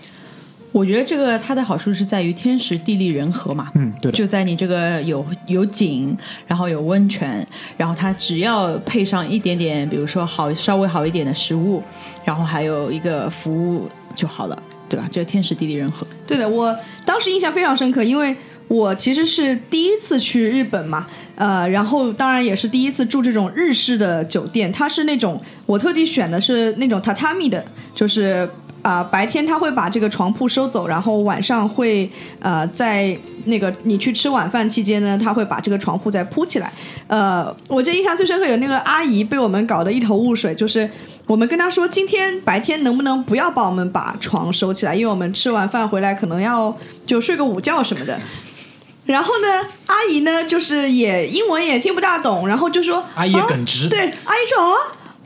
[0.71, 6.15] 我觉得这个它的好处是在于天时地利人和嘛，嗯，对，就在你这个有有景，
[6.47, 7.45] 然后有温泉，
[7.79, 11.83] 然后它只要配上一点点，比如说好稍微好一点的食物，
[12.23, 15.09] 然后还有一个服务就好了，对吧？
[15.11, 16.07] 这天时地利人和。
[16.27, 18.35] 对的，我当时印象非常深刻，因为
[18.69, 27.65] 我其实是第一次去日本嘛，呃，然后当然也是第一次住这种日式的酒店，它是那种我特地选的是那种榻榻米的，
[27.95, 28.49] 就是。
[28.81, 32.09] 啊、白天他会把这个床铺收走，然后晚上会
[32.39, 33.15] 呃在
[33.47, 36.73] 那个你去吃晚饭期间呢，他会把这个床铺再铺起来。
[37.09, 40.89] 呃，我记得印象最深刻有那个阿姨被我们搞得一头雾水，就是
[41.29, 46.75] 我们跟他说今天白天能不能不要帮我们把床收起来，因为我们吃完饭回来可能要
[47.07, 48.19] 就睡个午觉什么的。
[49.05, 54.79] 然后呢，阿姨呢就是也英文也听不大懂，然后就说阿姨耿直对，阿姨说啊，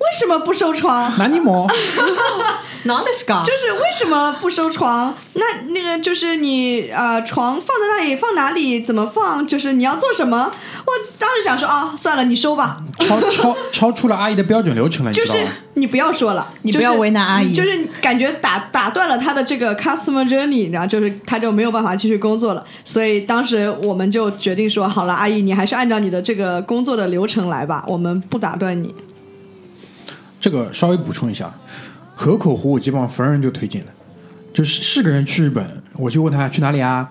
[0.03, 1.13] 为什么不收床？
[3.45, 5.15] 就是为什么不收床？
[5.35, 9.47] 那那个就是你呃，床放在那里，放哪里，怎么放？
[9.47, 10.51] 就是你要做什么？
[10.85, 15.47] 我当时想说啊，算了，你收吧，超超超出了阿姨的标准流程了，就是？
[15.75, 22.65] 你不要说了，你不要为难阿姨就是感觉打打断了他的这个 customer journey，然后就是他就没有办法继续工作了。
[22.85, 28.93] 所以当时我们就决定说，好了，阿姨，你还是按照你的这个工作的流程来吧，我们不打断你。
[30.43, 31.49] 这个稍微补充一下，
[32.17, 33.87] 河口湖我基本上逢人就推荐的，
[34.53, 35.65] 就是是个人去日本，
[35.95, 37.09] 我就问他去哪里啊？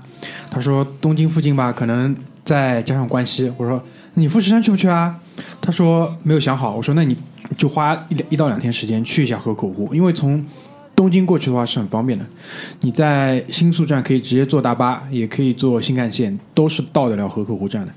[0.49, 2.13] 他说东京附近吧，可能
[2.43, 3.49] 再加上关西。
[3.55, 3.81] 我说
[4.15, 5.17] 你富士山去不去啊？
[5.61, 6.75] 他说没有想好。
[6.75, 7.17] 我说那你
[7.57, 10.45] 就花一两一到两天时间去一下河口湖，因为从
[10.93, 12.25] 东京过去的话是很方便的。
[12.81, 17.93] 你在新宿站可以直接坐大巴，也可以坐新干线，都是到得了河口湖站的。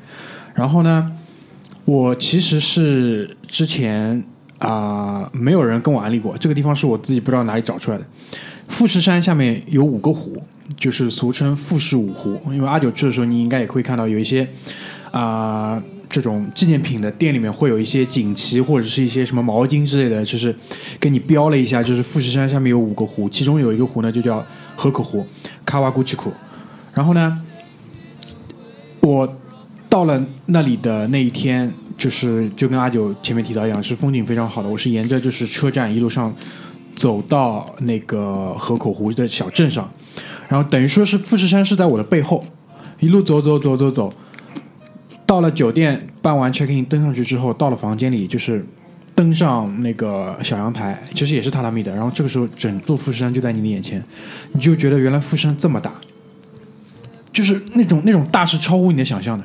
[0.54, 1.10] 然后呢，
[1.84, 4.24] 我其实是之前
[4.58, 8.04] 啊、没有人跟我安利过，这个地方是我自己不知道哪里找出来的。
[8.68, 10.42] 富士山下面有五个湖，
[10.76, 12.40] 就是俗称富士五湖。
[12.46, 14.48] 因为阿九去的时候，你应该也会看到有一些
[15.10, 20.54] 啊、这种纪念品的店里面会有一些锦旗或者是一些什么毛巾之类的，就是
[20.98, 24.44] 给你标了一下，就是富士山下面有五个湖，其中有一个湖呢就叫
[24.74, 25.26] 河口湖
[25.66, 26.32] （Kawaguchi 湖）。
[26.94, 27.42] 然后呢，
[29.00, 29.36] 我
[29.94, 34.68] 到了那里的那一天，就是就跟阿九前面提到一样，是风景非常好的。
[34.68, 36.34] 我是沿着就是车站一路上
[36.96, 39.88] 走到那个河口湖的小镇上，
[40.48, 42.44] 然后等于说是富士山是在我的背后，
[42.98, 44.12] 一路走走走走走，
[45.24, 48.66] 到了酒店办完 check in 登上去之后，到了房间里就是。
[49.14, 51.94] 登上那个小阳台，其实也是榻榻米的。
[51.94, 54.02] 然后这个时候，整座富士山就在你的眼前，
[54.50, 55.92] 你就觉得原来富士山这么大，
[57.32, 59.44] 就是那种那种大是超乎你的想象的。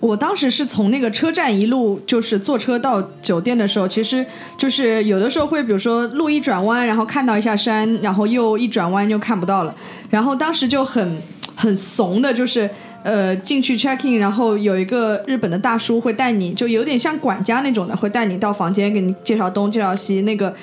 [0.00, 4.24] 我当时是从那个车站一路就是坐车到酒店的时候，其实
[4.56, 9.74] 就是有的时候会，比如说路一转弯，然后看到一下山，然后又一转弯就看不到了。
[10.08, 11.20] 然后当时就很
[11.54, 12.68] 很怂的，就是
[13.02, 20.22] 呃进去 check in，然后有一个日本的大叔会带你，就有点像管家那种的，会带你到房间给你介绍东介绍西。
[20.22, 20.54] 那个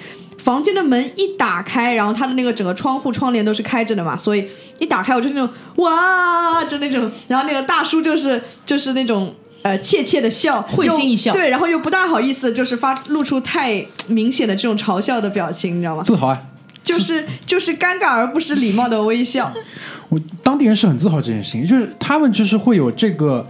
[0.48, 4.48] 房间的门一打开，然后它的那个整个窗户窗帘都是开着的嘛，所以
[4.80, 9.36] 一打开我就那种哇，就那种，然后那个大叔就是 就是那种。
[9.64, 16.04] 呃，怯怯的笑，会心一笑对，然后又不大好意思，就是发露出太明显的这种嘲笑的表情，你知道吗？
[16.04, 16.42] 自豪啊！
[16.84, 19.52] 就是就是尴尬而不失礼貌的微笑。
[20.08, 23.46] 我当地人是很自豪这件事情，就是他们就是会有这个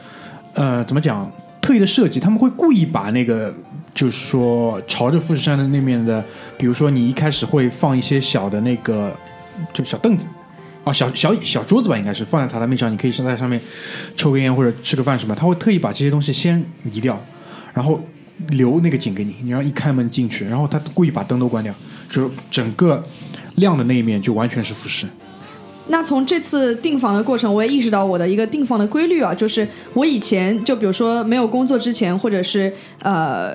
[0.53, 1.29] 呃怎么讲
[1.61, 3.53] 特意的设计，他们会故意把那个
[3.97, 6.23] 就是说朝着富士山的那面的，
[6.55, 9.11] 比如说你一开始会放一些小的那个
[9.73, 10.27] 就小凳子。
[10.83, 13.59] 哦，小小小桌子吧，应该是放在榻榻米上，你可以在上面
[14.15, 15.33] 抽根烟或者吃个饭什么。
[15.33, 17.19] 他会特意把这些东西先移掉，
[17.73, 17.99] 然后
[18.49, 21.73] 留那个景给你，你要一开门进去，然后他故意把灯都关掉，
[22.07, 23.01] 就是整个
[23.55, 25.07] 亮的那一面就完全是富士。
[25.89, 33.53] 那从这次订房的过程，我也意识到我的一个订房的规律啊，就是我以前就比如说没有工作之前，或者是呃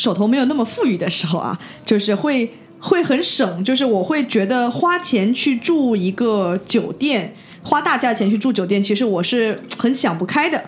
[0.00, 10.64] 手头没有那么富裕的时候啊， 就是会会很省，就是我会觉得花钱去住一个酒店，花大价钱去住酒店，其实我是很想不开的。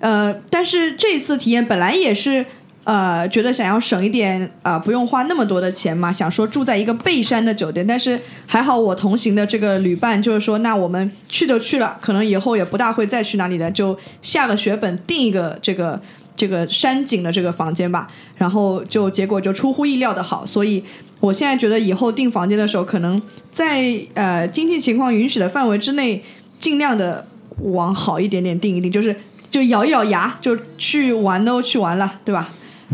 [0.00, 2.44] 呃，但是这次体验本来也是
[2.84, 15.98] 呃觉得想要省一点啊、不用花那么多的钱嘛，想说住在一个背山的酒店，但是还好我同行的这个旅伴就是说，那我们去都去了，可能以后也不大会再去哪里的，就下个血本订一个这个
[16.36, 18.06] 这个山景的这个房间吧，
[18.36, 20.84] 然后就结果就出乎意料的好，所以。
[21.18, 23.20] 我现在觉得以后订房间的时候，可能
[23.50, 26.22] 在呃经济情况允许的范围之内，
[26.58, 27.26] 尽量的
[27.62, 29.16] 往好一点点订一订，就是
[29.50, 32.50] 就咬一咬牙，就去玩都去玩了，对吧？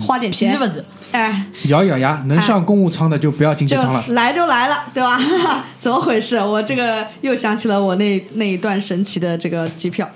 [0.07, 0.57] 花点钱
[1.11, 4.05] 哎，咬一咬牙，能上公务舱的就不要经济就舱了。
[4.11, 5.19] 来就来了，对吧？
[5.81, 6.37] 怎么回事？
[6.37, 10.09] 我这个又想起了我那那一段神奇的这个机票。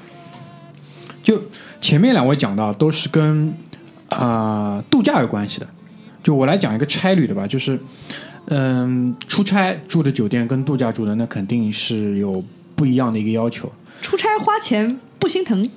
[1.24, 1.42] 就
[1.86, 3.46] 前面两位讲到都是跟
[4.08, 5.68] 啊、呃度假有关系的，
[6.20, 7.78] 就我来讲一个差旅的吧，就是
[8.46, 12.42] 嗯、出差住的酒店跟度假住的那肯定是有
[12.74, 13.70] 不一样的一个要求。
[14.00, 15.70] 出差花钱不心疼，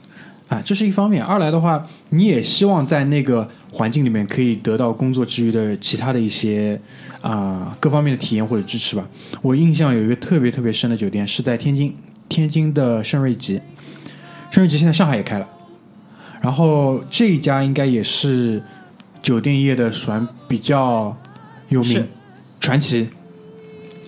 [0.47, 1.23] 啊，这是一方面。
[1.23, 6.81] 二来的话，你也希望在那个环境里面可以得到工作之余的其他的一些
[7.21, 9.07] 啊、各方面的体验或者支持吧。
[9.43, 11.95] 我印象有一个特别特别深的酒店是在天津，
[12.27, 13.61] 天津的盛瑞吉，
[14.49, 15.47] 盛瑞吉现在上海也开了，
[16.49, 18.59] 然后这一家应该也是
[19.21, 21.15] 酒店业的算比较
[21.67, 22.03] 有名
[22.59, 23.07] 传奇。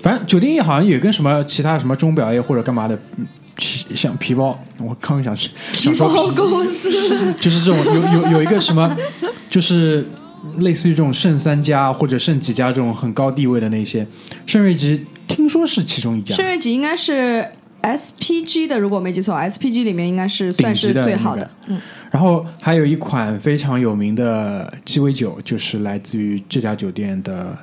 [0.02, 2.98] 反正酒店业好像也跟什么其他什么钟表业或者干嘛的，
[3.94, 6.90] 像皮包，我刚刚想是想说皮公司。
[7.40, 8.98] 就是这种有有有一个什么，
[9.48, 10.04] 就是
[10.58, 14.04] 类似于这种圣三家或者圣几家这种很高地位的那些，
[14.48, 16.36] 圣瑞吉听说是其中一家。
[16.36, 17.46] 盛，瑞吉应该是
[17.84, 21.52] SPG 的，如果没记错，SPG 里面应该是算是最好那的。
[21.68, 21.80] 嗯，
[22.12, 27.58] 然后还有一款非常有名的鸡尾酒，就是来自于这家酒店的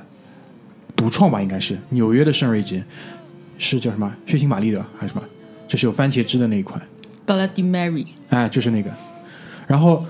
[0.97, 2.83] 独创吧，应该是纽约的圣瑞吉，
[3.59, 5.23] 是叫什么血腥玛丽的还是什么？
[5.69, 6.81] 就是有番茄汁的那一款。
[7.27, 8.91] Bloody Mary，哎，就是那个。
[9.67, 10.07] 然后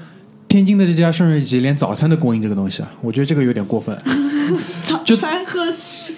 [0.46, 3.98] 天津的这家圣瑞吉连早餐都供应这个东西啊，我觉得这个有点过分。
[5.04, 5.60] 就餐喝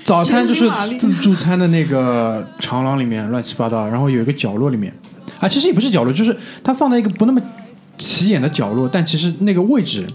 [0.04, 4.92] 早餐就是自助餐的那个长廊里面乱七八糟，然后有一个角落里面，
[5.40, 7.40] 啊，其实也不是角落，就是它放在一个不那么
[8.00, 10.06] 起眼的角落，但其实那个位置，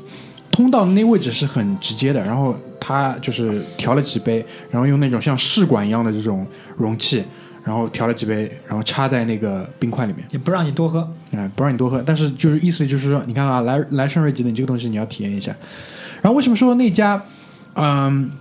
[0.49, 2.21] 通道的那位置是很直接的。
[2.23, 7.23] 然后他就是调了几杯，然后用那种像试管一样的这种容器，
[7.63, 10.25] 然后调了几杯，然后插在那个冰块里面。
[10.31, 11.07] 也不让你多喝。
[11.31, 15.55] 哎，不让你多喝，但是就是意思就是说，你看啊，来来圣瑞吉的，你这个东西你要体验一下。
[16.21, 17.21] 然后为什么说那家，
[17.75, 18.31] 嗯，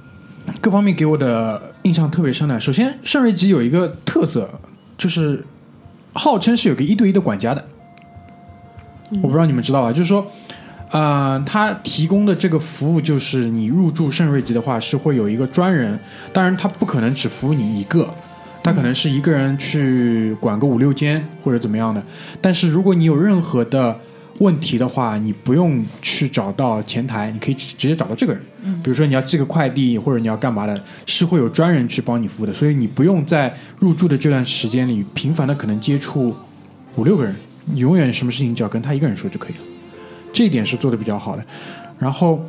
[0.60, 2.58] 各方面给我的印象特别深呢。
[2.58, 4.48] 首先，圣瑞吉有一个特色，
[4.96, 5.44] 就是
[6.14, 7.62] 号称是有个一对一的管家的。
[9.22, 9.92] 我不知道你们知道吧？
[9.92, 10.26] 就是说，
[10.90, 15.98] 呃，他提供的这个服务就是你入住圣瑞吉的话，是会有一个专人，
[16.32, 18.08] 当然他不可能只服务你一个，
[18.62, 22.02] 他可能是一个人去管个五六间或者怎么样的。
[22.40, 23.98] 但是如果你有任何的
[24.38, 28.42] 问题的话，你不用去找到前台，你可以直直接找到这个人。
[28.82, 36.34] 比如说你要寄个快递或者你要干嘛的，是会有专人去帮你服务的，所以你不用在入住的这段时间里频繁的可能接触
[36.96, 37.36] 五六个人，
[37.74, 39.60] 永远什么事情只要跟他一个人说就可以了。
[40.32, 41.44] 这一点是做的比较好的。
[41.98, 42.44] 然后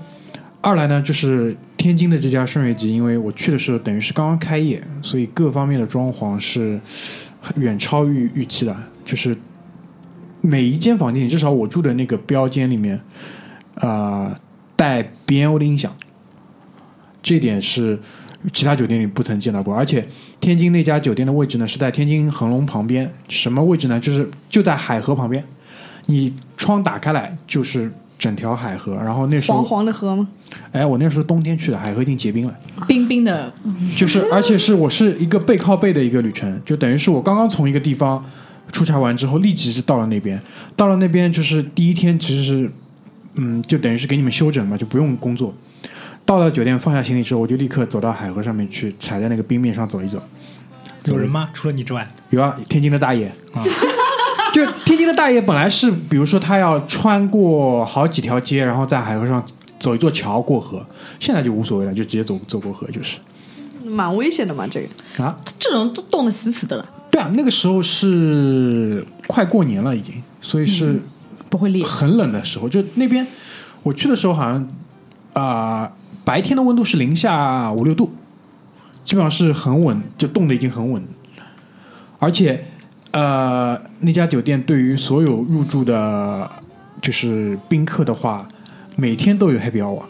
[0.61, 6.79] 二来呢，就是天津的这家圣瑞吉，因为我去的时候等于是刚刚开业，所以各方面的装潢是
[7.55, 9.37] 远超预预期的，就是
[10.41, 12.99] 每一间房间，至少我住的那个标间里面，
[13.75, 14.35] 呃，
[14.75, 15.95] 带 BNO 的音响，
[17.21, 17.99] 这点是
[18.53, 19.73] 其他酒店里不曾见到过。
[19.73, 20.05] 而且
[20.39, 23.99] 天津那家酒店的位置呢是在天津恒隆旁边，什么位置呢？
[23.99, 25.43] 就是就在海河旁边，
[26.07, 28.95] 你窗打开来就是整条海河。
[28.95, 30.27] 然后那时黄候，黄的河吗？
[30.71, 32.55] 哎，我那时候冬天去的，海河已经结冰了。
[32.87, 33.51] 冰冰的，
[33.97, 38.23] 就是，而且是我是一个背靠背的一个旅程，就等于是我刚刚从一个地方
[38.71, 40.39] 出差完之后，立即是到了那边。
[40.75, 42.71] 到了那边就是第一天，其实是，
[43.35, 45.53] 嗯，就等于是给你们休整嘛，就不用工作。
[46.25, 50.21] 到了酒店放下行李之后，我就立刻走到海河上面去，踩在那个冰面上走一走。
[51.05, 51.49] 有人吗？
[51.53, 53.63] 除了你之外，有啊，天津的大爷啊，
[54.51, 59.45] 就天津的大爷本来是，比如说他要穿过好几条街，然后在海河上
[59.77, 60.83] 走一座桥过河，
[61.19, 63.17] 现在就无所谓了，就直接走走过河就是
[63.83, 65.23] 蛮危险的嘛，这个。
[65.23, 65.37] 啊。
[65.59, 70.99] 这种都冻得死死的了，对啊，那个时候是快过年了，已经，所以是
[71.51, 71.85] 不会裂。
[71.85, 72.67] 很冷的时候。
[72.67, 73.25] 就那边
[73.83, 74.67] 我去的时候，好像
[75.33, 75.91] 啊、
[76.25, 78.11] 白天的温度是零下五六度，
[79.05, 81.01] 基本上是很稳，就冻的已经很稳。
[82.17, 82.65] 而且
[83.11, 86.49] 呃，那家酒店对于所有入住的，
[87.01, 88.47] 就是宾客的话，
[88.97, 90.01] 每天都有 happy hour，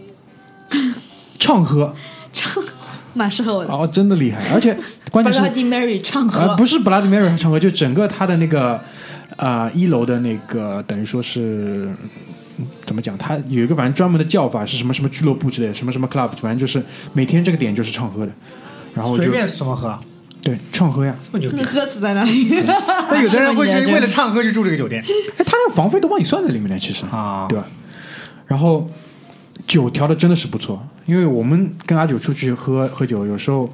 [1.38, 1.94] 畅喝
[3.14, 3.72] 蛮适合我的。
[3.74, 4.42] 哦，真的厉害。
[4.54, 4.78] 而且
[5.12, 8.80] 关键是 Bloody Mary 唱啊、歌，不是 Bloody Mary 唱歌，就整个它的那个
[9.36, 11.98] 啊、一楼的那个等于说是嗯
[12.86, 13.18] 怎么讲？
[13.18, 16.84] 他有一个反正专门的叫法是什么什么俱乐部之类的，什么什么 club，反正就是
[17.14, 18.32] 每天这个点就是唱喝的。
[18.94, 20.00] 然后随便怎么喝，
[20.42, 21.62] 对唱喝呀，这么牛逼。
[21.64, 22.56] 喝死在那里，
[23.10, 27.66] 但有的人会是不是是为了唱歌去住这个酒店哎，他那个房费都帮你算在里面了，其实啊对吧？
[28.48, 28.90] 然后
[29.68, 33.68] 酒调的真的是不错，因为我们跟阿九出去喝喝酒，有时候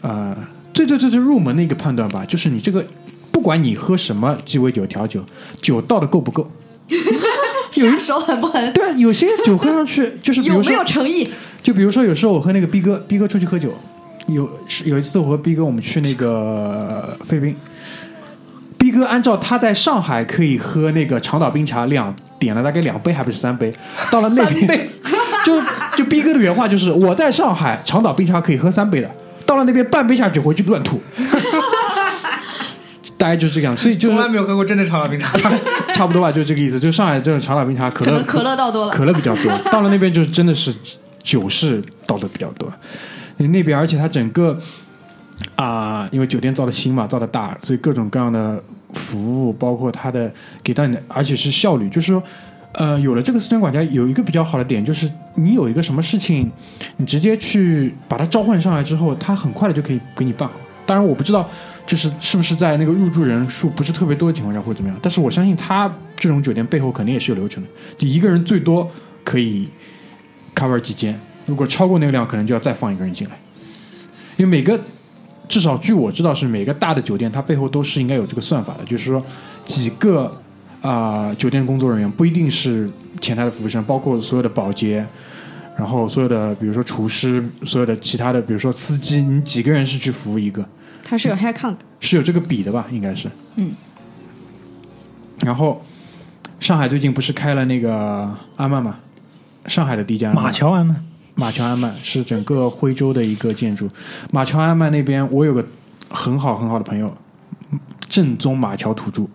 [0.00, 0.34] 呃，
[0.72, 2.82] 最最最最入门的一个判断吧，就是你这个
[3.30, 5.22] 不管你喝什么鸡尾酒、调酒，
[5.60, 6.50] 酒倒的够不够。
[7.90, 8.72] 下手狠不狠？
[8.72, 11.28] 对啊，有些酒喝上去 就是有没有诚意？
[11.62, 13.72] 就比如说，有时候我和那个逼哥，逼哥出去喝酒，
[14.26, 17.56] 有是有一次我和逼哥我们去那个菲律宾，
[18.78, 23.72] 逼哥按照他在上海可以喝那个长岛冰茶两点了大概两杯还不是三杯，
[24.10, 24.88] 到了那边
[25.44, 25.60] 就
[25.96, 29.10] 就逼哥的原话就是我在上海长岛冰茶可以喝三杯的，
[29.44, 31.00] 到了那边半杯下去回去乱吐，
[33.20, 35.38] 大概就是这个样，所以就从来没有喝过真的长岛冰茶。
[35.92, 36.80] 差不多吧，就这个意思。
[36.80, 38.92] 就上海这种长岛冰茶可乐可可乐倒多了。
[38.92, 39.52] 可乐比较多。
[39.70, 40.74] 到了那边就是真的是
[41.22, 42.72] 酒是倒的比较多，
[43.36, 44.58] 那边而且它整个
[45.56, 48.58] 啊、因为酒店造的新嘛，造的大，所以各种各样的
[48.94, 50.32] 服务，包括它的
[50.64, 52.22] 给到你的，而且是效率，就是说。
[52.74, 56.48] 呃，有了这个私人管家，有一个比较好的点，就是你有一个什么事情，
[56.98, 60.54] 你直接去把他召唤上来之后，他很快的就可以给你办好。
[60.86, 61.50] 当然，我不知道
[61.90, 67.68] 就是是不是在那个入住人数不是特别多的情况下会怎么样，但是我相信他这种酒店背后肯定也是有流程的，
[67.98, 68.88] 就一个人最多
[69.24, 69.68] 可以
[70.54, 73.36] cover 几间，如果超过那个量，可能就要再放一个人进来，
[74.36, 74.78] 因为每个
[75.48, 79.20] 至少据我知道是每个大的酒店，它背后都是应该有这个算法的，就是说
[79.64, 80.40] 几个
[80.80, 82.88] 啊、酒店工作人员不一定是
[83.20, 85.04] 前台的服务生，包括所有的保洁。
[85.76, 90.62] 然后所有的，比如说厨师，所有的其他的，比如说司机，你几个人是去服务一个？
[91.10, 91.78] 它是有 head count 的。
[91.98, 92.86] 是有这个比的吧？
[92.92, 93.28] 应该是。
[93.56, 93.72] 嗯。
[95.44, 95.84] 然后，
[96.60, 98.96] 上海最近不是开了那个安曼嘛？
[99.66, 101.04] 上海的第一家安曼马桥安曼，
[101.34, 103.88] 马桥安曼是整个徽州的一个建筑。
[104.30, 105.66] 马桥安曼那边，我有个
[106.08, 107.12] 很好很好的朋友，
[108.08, 109.26] 正宗马桥土著。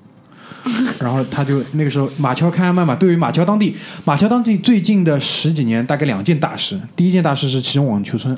[0.99, 6.79] 然后他就那个时候马桥开安曼嘛，对于马桥当地，马桥当地最近的十几年大概两件大事。
[6.95, 8.35] 第一件大事是其中网球村，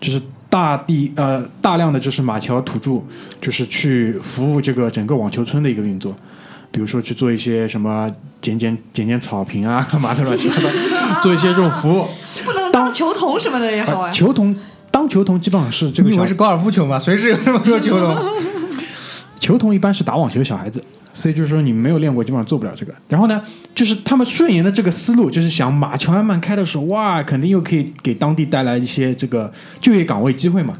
[0.00, 0.22] 就是
[0.54, 3.02] 大地呃大量的就是马桥土著，
[3.40, 6.14] 就是去服务这个整个网球村的一个运作。
[6.70, 8.08] 比如说去做一些什么
[8.40, 12.06] 剪剪剪剪草坪啊， 干嘛的乱七八糟，做一些这种服务。
[12.44, 14.12] 不能当球童什么的也好啊，啊。
[14.12, 14.54] 球童
[14.92, 17.00] 当球童基本上是这个小你以为是高尔夫球吗？
[17.00, 18.16] 随时有那么多球童。
[19.40, 20.80] 球童一般是打网球的小孩子，
[21.14, 22.94] 所以就是说你没有练过，基本上做不了这个。
[23.08, 23.42] 然后呢，
[23.74, 29.50] 就是他们顺延的这个思路，就是想马乔安曼开的时候，哇，肯定又可以给当地带来一些这个
[29.80, 30.76] 就业岗位机会嘛。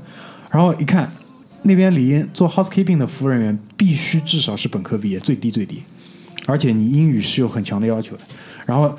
[0.51, 1.11] 然后一看，
[1.63, 5.83] 那边李嫣做 housekeeping 的服务人员必须至少是本科毕业，最低最低，
[6.47, 8.23] 而且你英语是有很强的要求的。
[8.67, 8.99] 然后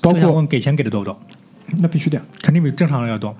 [0.00, 1.18] 包括问给钱给的多不多？
[1.78, 3.34] 那必须的呀，肯定比正常人要多。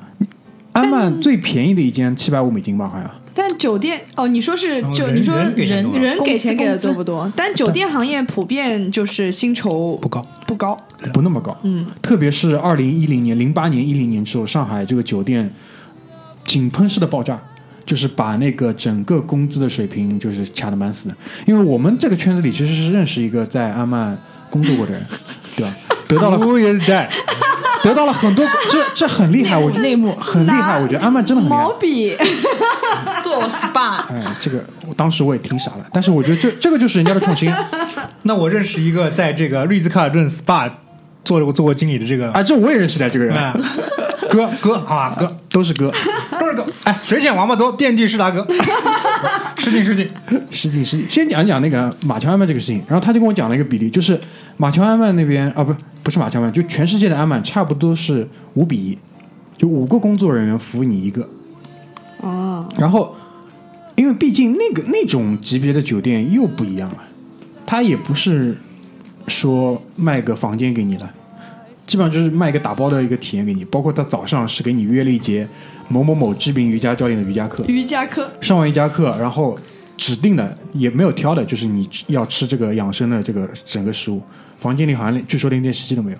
[0.72, 3.10] 安曼最便宜的一间七百五美金吧，好像。
[3.34, 7.30] 但酒店哦，你说是就哦人你说人人给钱给的多不多？
[7.34, 10.76] 但酒店行业普遍就是薪酬不高，不高，
[11.12, 11.56] 不那么高。
[11.62, 15.50] 嗯，特别是二零一零年、零八年、一零年之后，上海这个酒店
[16.44, 17.40] 井喷式的爆炸，
[17.86, 21.16] 就是把那个整个工资的水平就是掐得蛮死的。
[21.46, 24.16] 因为我们这个圈子里其实是认识一个在阿曼
[24.50, 25.02] 工作过的人，
[25.56, 25.74] 对吧？
[26.14, 27.08] 得到了我也在。
[27.82, 31.62] 得到了很多，这这很厉害，我觉得内幕很厉害，我觉得安曼真的很厉害。
[31.64, 31.72] 毛。
[31.72, 32.16] 笔。
[33.24, 37.52] 做 SPA，哎，这个我当时我也听傻了，但是我觉得这这个就是人家的创新。
[38.22, 40.70] 那我认识一个在这个瑞兹卡尔顿 SPA
[41.24, 42.30] 做过做过经理的这个。
[42.32, 43.52] 啊，这我也认识的这个人，啊
[44.32, 45.92] 哥哥好吧哥都是哥，
[46.40, 48.46] 都是哥，哎，水浅王八多，遍地是大哥，
[49.58, 50.08] 失 敬失敬。
[50.50, 51.10] 失敬失敬。
[51.10, 54.18] 先讲一讲那个马乔安曼这个事情，然后他就跟我讲了一个比例，就是
[54.56, 58.98] 马乔安曼那边啊，不不是马乔安曼，就全世界的安曼差不多是五比一，
[59.58, 61.28] 就五个工作人员服务你一个。
[62.22, 63.14] 哦，然后，
[63.96, 66.98] 因为毕竟那个那种级别的酒店又不一样了，
[67.66, 68.56] 他也不是
[69.28, 71.10] 说卖个房间给你了，
[71.92, 75.46] 基本上就是卖一个打包的一个体验给你，包括他早上是给你约了一节
[75.88, 78.32] 某某某知名瑜伽教练的瑜伽课，瑜伽课。
[78.40, 79.58] 上完瑜伽课，然后
[79.98, 84.22] 指定的也没有挑的，就是你要吃这个养生的这个整个食物。
[84.58, 86.18] 房间里好像连据说连电视机都没有，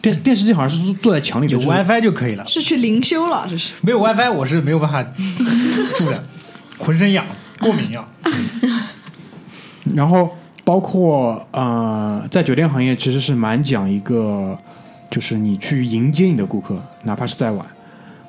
[0.00, 3.74] 电电视机好像是坐在墙里的，有就是 WiFi 就可以了，是去灵修了，这是。
[3.82, 5.02] 没有 WiFi 我是没有办法
[5.96, 6.24] 住的，
[6.78, 7.26] 浑身痒，
[7.60, 8.06] 过敏呀。
[9.94, 10.34] 然后
[10.64, 14.56] 包括呃，在酒店行业其实是蛮讲一个，
[15.10, 17.66] 就是你去迎接你的顾客，哪怕是再晚。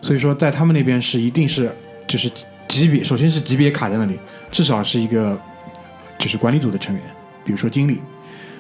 [0.02, 1.72] 所以说，在他们那边是一定是
[2.08, 2.30] 就是
[2.68, 4.18] 级别，首先是级别卡在那里，
[4.52, 5.40] 至少是一个
[6.20, 7.04] 就是管理组的成员，
[7.46, 8.02] 比如说经理，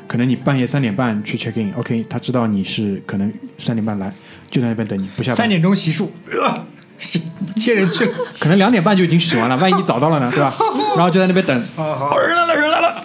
[0.07, 4.13] 可能你半夜三点半去 check in，OK，、他知道你是可能三点半来，
[4.49, 5.35] 就在那边等你，不下班。
[5.35, 6.65] 三点钟洗漱， 呃，
[6.97, 7.21] 洗
[7.57, 8.05] 接人去。
[8.39, 10.53] 可能两点半就已经洗完了，万一你早到了呢，对吧？
[10.95, 13.03] 然后就在那边等， 人来了，人来了，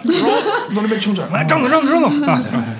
[0.73, 1.91] 从那边冲出来，来张总张总
[2.21, 2.51] 张总。
[2.51, 2.73] 啊，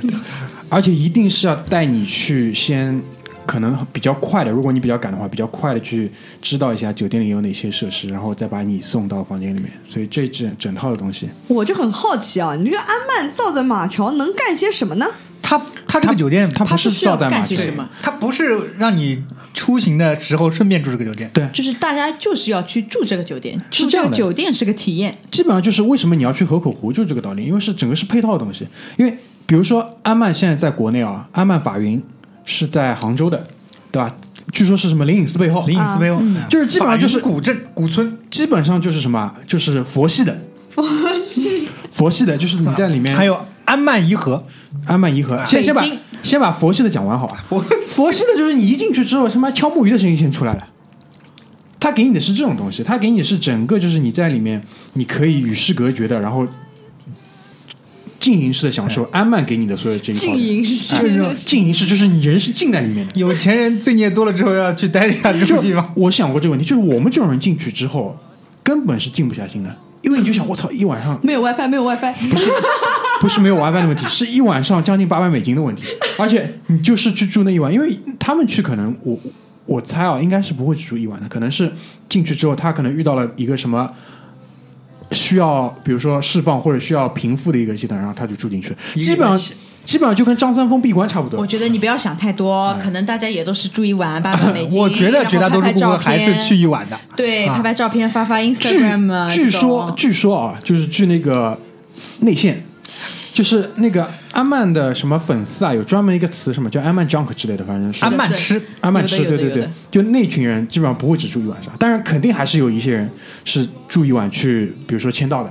[0.69, 3.01] 而且一定是要带你去先，
[3.45, 6.11] 可能比较快的，如果你比较赶的话，比较快的去
[6.41, 9.71] 知道一下酒店里有哪些设施，然后再把你送到房间里面。
[9.85, 15.07] 所以这整整套的东西，我就很好奇啊，你这个安曼造的马桥能干些什么呢？
[15.89, 17.89] 他他这个酒店它不是需要干些什么？
[18.01, 19.23] 他不是让你
[19.55, 25.17] 出行的时候顺便住这个酒店，对，就是大家就是要去住这个酒店，住这个是这样的酒店是个体验。
[25.31, 28.67] 基本上就是为什么你要去河口湖，就是这个道理，因为是整个是配套的东西。
[28.97, 29.17] 因为
[29.47, 32.01] 比如说安曼现在在国内啊，安曼法云
[32.45, 33.47] 是在杭州的，
[33.91, 34.15] 对吧？
[34.51, 40.35] 据说是什么灵隐寺背后，灵隐寺背后，就是基本上就是古镇古村，基本上就是什么，就是佛系的，
[40.71, 40.83] 佛
[41.23, 44.43] 系，佛系的，就是你在里面还有安曼颐和，
[44.89, 45.85] 安曼颐和，先先把
[46.23, 47.43] 先把佛系的讲完好吧？
[47.47, 50.67] 佛 佛系的就是你一进去之后，他妈敲木鱼的声音先出来了。
[51.79, 54.61] 他给你的是这种东西，他给你是整个就是你在里面，
[54.93, 56.45] 你可以与世隔绝的，然后
[58.19, 60.21] 静营式的享受安曼给你的所有这一套。
[60.21, 63.19] 静营式哎就是静营式，就是你人是静 在里面的。
[63.19, 68.17] 有钱人罪孽多了之后要去待一下这就种地方，我想过这个问题，就是我们这种人进去之后，
[68.63, 72.45] 根本是静不下心的，因为你就想，我操，一晚上没有 WiFi，没有 WiFi，不是
[73.21, 75.83] 不是没有 WiFi 的问题，是一晚上将近八百美金的问题，
[76.17, 79.19] 而且你就是去住那一晚，因为他们去可能我
[79.65, 81.71] 我猜啊，应该是不会只住一晚的，可能是
[82.07, 83.89] 进去之后他可能遇到了一个什么。
[85.11, 88.69] 需要，比如说释放或者需要平复的一个阶段，然后他就住进去。
[88.69, 89.35] 了，基本上
[89.89, 91.47] 基本上就跟张三丰闭关差不多我。
[91.47, 94.79] 觉得你不要想太多，可能大家也都是住一晚八百美金。
[94.79, 96.99] 我觉得绝大多数顾客还是去一晚的。
[97.15, 99.27] 对啊拍拍照片发发据 Instagram 啊。
[99.31, 101.59] 据说据说啊，就是据那个
[102.19, 102.63] 内线，
[103.33, 113.09] 就是那个安曼的什么粉丝啊，有专门一个词，什么叫安曼 junk 之类的，反正是安曼吃，安曼吃，对对对就那群人基本上不会只住一晚上，当然肯定还是有一些人
[113.43, 115.49] 是住一晚去，比如说签到的。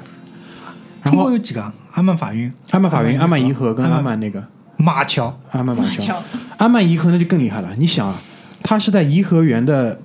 [1.02, 1.62] 然中国后有几个？
[1.62, 4.44] 啊安曼法院、安曼法院、安曼颐和跟安曼那个。
[4.76, 6.22] 马桥，安曼马桥桥，
[6.56, 7.70] 安曼颐和那就更厉害了。
[7.76, 8.14] 你想啊，
[8.62, 9.98] 他是在颐和园的，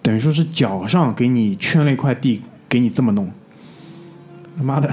[0.00, 3.28] 等于说是脚上给你圈了一块地，给你这么弄。
[4.56, 4.88] 他妈的，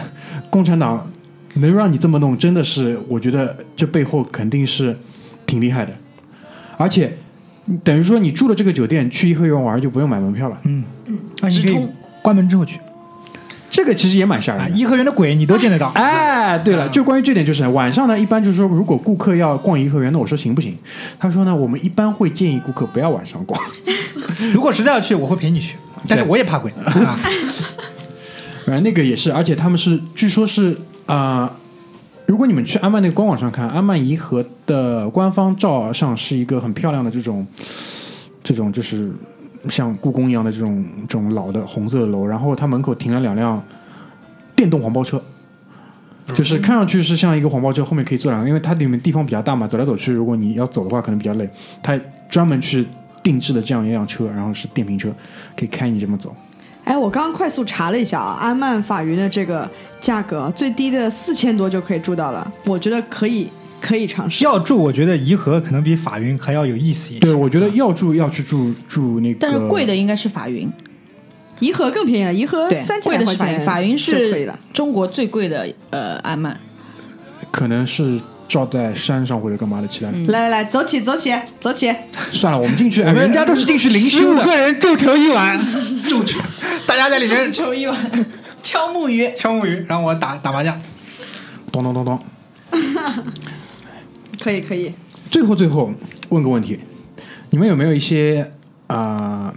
[0.49, 1.07] 共产党
[1.55, 4.97] 能让你这么弄，真的是，我觉得这背后肯定是
[5.45, 5.93] 挺厉害的。
[6.77, 7.15] 而且
[7.83, 10.57] 等于说你住了这个酒店，去颐和园玩就不用买门票了。
[10.63, 10.83] 嗯，
[11.41, 11.87] 啊，你可以
[12.23, 12.79] 关门之后去
[13.71, 14.77] 这个其实也蛮吓啊，人的。
[14.77, 15.87] 颐和园的鬼你都见得到。
[15.95, 20.77] 哎，对了，就关于这点，就是晚上呢，一般就是说，如果顾客要逛颐和园，那我说行不行？
[21.17, 23.59] 他说呢，我们一般会建议顾客不要晚上逛。
[24.53, 27.17] 如果实在要去，我会陪你去，但是我也怕鬼啊。
[28.65, 31.51] 反正那个也是，而且他们是据说是啊、呃
[32.27, 37.45] 如果你们去安曼那个官网上看，安曼颐和的官方照上是一个很漂亮的这种
[38.41, 39.11] 这种就是
[39.69, 43.61] 像故宫一样的这种这种老的红色的楼，然后它门口停了两辆
[44.55, 45.21] 电动黄包车。
[46.35, 51.49] 就是看上去是像一个黄包车，后面可以坐两个，因为它里面地方比较大嘛，走来走去，如果你要走的话，可能比较累。
[51.83, 51.99] 它
[52.29, 52.87] 专门去
[53.21, 55.13] 定制的这样一辆车，然后是电瓶车，
[55.57, 56.33] 可以开你这么走。
[56.85, 63.49] 哎，我刚刚快速查了一下啊，安曼法云的这个价格最低的四千多就可以住到了，我觉得可以
[63.81, 64.43] 可以尝试。
[64.45, 67.19] 要住，我觉得颐和可能比法云还要有意思一些。
[67.19, 70.71] 对，我觉得要住要去住住那个，但是贵的应该是法云，
[71.59, 74.59] 颐和更便宜了，颐和三，千块钱法云就可以是了。
[74.71, 76.57] 中国最贵的呃安曼。
[77.49, 78.17] 可能是
[78.47, 80.11] 照在山上或者干嘛的起来。
[80.27, 81.93] 来来来，走起走起走起！
[82.31, 84.41] 算了，我们进去，哎人家都是进去灵十修的。
[84.41, 85.59] 五个人众筹一碗，
[86.07, 86.39] 众筹，
[86.85, 87.97] 大家在里面众筹一碗
[88.63, 90.79] 敲木鱼，敲木鱼，然后我打打麻将。
[91.71, 92.19] 咚咚咚咚。
[94.39, 94.91] 可以可以，
[95.29, 95.91] 最后最后
[96.29, 96.79] 问个问题，
[97.49, 98.49] 你们有没有一些
[98.87, 99.53] 啊？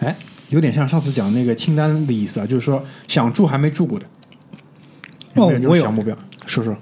[0.00, 0.14] 哎、
[0.50, 4.04] 有点像上次讲那个清单的意思啊，就是说想住还没住过的。
[5.34, 6.16] 哦我有小目标，
[6.46, 6.76] 说说。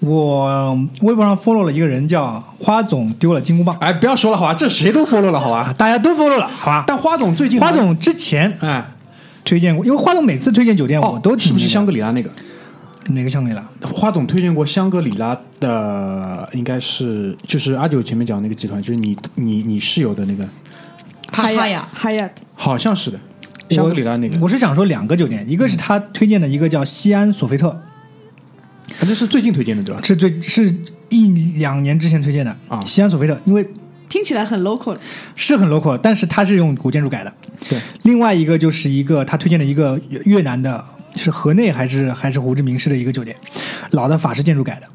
[0.00, 5.74] 我微博上 follow 了一个人叫花总丢了金箍棒哎，不要说了好吧，这谁都 follow 了好啊，吧？
[5.74, 6.84] 大家都 follow 了，好吧？
[6.86, 8.92] 但花总最近花总之前哎，
[9.44, 12.30] 推荐过，因为花总每次推荐酒店我哦，都挺是不是香格格里拉那个？
[13.14, 13.64] 哪个香格里拉？
[13.92, 20.48] 花总推荐过香格里拉的，应该是就是阿九前面讲那个集团，就是你你你室友的那个，
[21.32, 23.18] 哈亚呀，哈亚，好像是的，
[23.70, 24.16] 香格里拉。
[24.16, 27.70] 那个，我是想说两个酒店，一个是他推荐的一个叫西安索菲特，
[28.98, 30.00] 反正是最近推荐的对吧？
[30.02, 30.74] 是最是
[31.08, 32.80] 一两年之前推荐的啊。
[32.84, 33.66] 西安索菲特，因为
[34.08, 34.96] 听起来很 local
[35.36, 37.32] 是很 local，但是它是用古建筑改的。
[37.68, 40.84] 对，另外一个就是一个他推荐的一个越越南的，
[41.14, 43.36] 是河内还是还是胡志明市的一个酒店，
[43.90, 44.86] 老的法式建筑改的。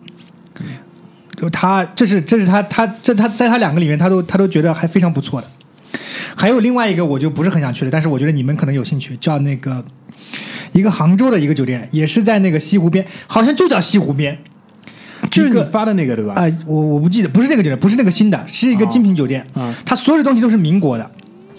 [1.36, 5.47] 就他这是这是他他这他在他两个里面他都他都觉得还非常不错的。
[6.36, 9.84] 还有另外一个我就不是很想去的，但是我觉得你们可能有兴趣，叫那个
[10.72, 14.38] 一个杭州的一个酒店，也是在那个西湖边，好像就叫西湖边。
[15.32, 16.34] 就是你发的那个对吧？
[16.36, 19.45] 啊、我我不记得，不是这个酒店，不是那个新的，是一个精品酒店。
[19.55, 21.11] 嗯它所有的东西都是民国的，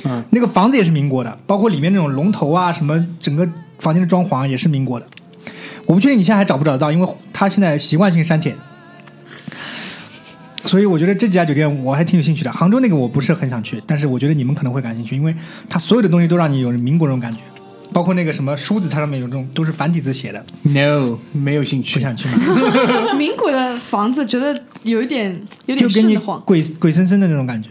[0.05, 3.47] 嗯，那个房子也是民国的，包括里面那种龙头啊，什么整个
[3.79, 5.07] 房间的装潢也是民国的。
[5.87, 8.55] 我不确定你现在还找不找得到，因为他现在习惯性删帖。
[10.65, 12.51] 所以我觉得这几家酒店我还挺有兴趣的。
[12.51, 15.33] 杭州那个我不是很想去，但是我觉得你们可能会感兴趣，因为
[15.69, 17.39] 它所有的东西都让你有民国那种感觉，
[17.93, 22.01] 包括那个什么梳子，它上面有这种都是繁体字写的，No，没有兴趣不。
[22.01, 26.43] 想去买，民国的房子，觉得有一点有点就给你瘆得慌。
[26.45, 27.69] 鬼鬼森森的那种感觉。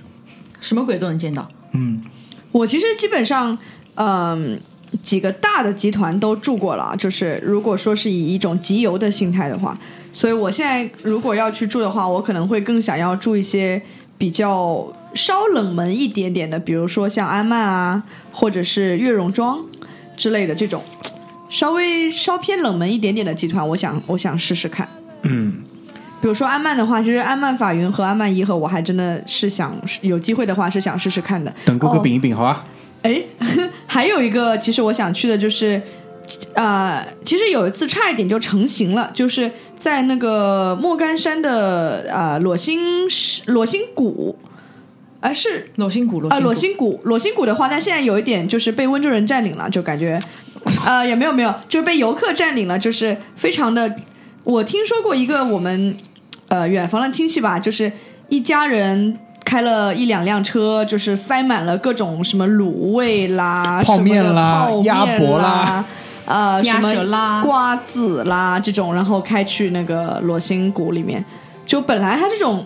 [0.61, 1.49] 什么鬼都能见到。
[1.73, 2.01] 嗯，
[2.53, 3.57] 我其实基本上，
[3.95, 4.57] 嗯、
[5.03, 9.77] 几个大的集团都住过了啊，就是如果说是以一种集邮的心态的话，
[10.11, 13.81] 所以我现在如果要去住的话，我可能会更想要住一些
[14.17, 19.59] 比较稍冷门一点点的，比如说像安曼啊，或者是悦榕庄
[20.15, 20.81] 之类的这种
[21.49, 24.87] 稍微稍偏冷门一点点的集团，我想我想试试看。
[25.23, 25.55] 嗯，
[26.21, 31.53] 比如说安曼的话，其实安曼法云和安曼颐和，我还真的是想有机会的话是想试试看的。
[31.65, 32.63] 等哥哥哦饼一饼，好吧？
[33.01, 33.21] 哎，
[33.95, 35.81] 还有一个，其实我想去的就是，
[36.53, 43.07] 呃，其实有一次差一点就成型了，就是在那个莫干山的呃裸心
[43.45, 44.37] 裸心谷，
[45.21, 50.19] 啊、是裸心谷，裸啊，裸心谷，裸心谷的话，但现在有一点就是被温州人占领了，就感觉，
[50.85, 53.95] 呃，也没有没有，就是被游客占领了，就是非常的。
[54.43, 55.95] 我听说过一个我们
[56.49, 57.89] 呃远房的亲戚吧，就是
[58.27, 65.85] 一家人开了一两辆车，就是塞满了各种什么卤味啦、泡面啦鸭脖啦啦。
[66.25, 71.23] 呃，鸭什么舌啦瓜子啦这种，然后开去那个裸心谷里面，
[71.67, 72.65] 就本来它这种，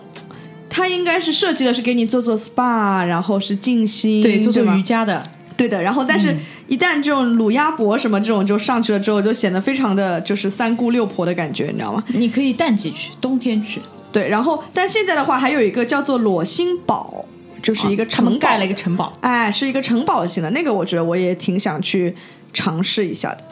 [0.70, 5.22] 它应该是设计的是给你做做 SPA，然后是静心，对做做瑜伽的，
[5.58, 6.36] 对的，然后但嗯是
[6.68, 12.02] 一旦这种卤鸭脖什么这种就上去了之后，就显得非常的就是三姑六婆的感觉，你知道吗？
[12.08, 13.82] 你可以淡季去，冬天去。
[14.12, 17.24] 对，然后但现在的话还有一个叫做裸心堡，
[17.62, 22.14] 就是一个城堡，盖了一个城堡，哎，是一个城堡型的那个，我觉得我也挺想去
[22.52, 23.44] 尝试一下的。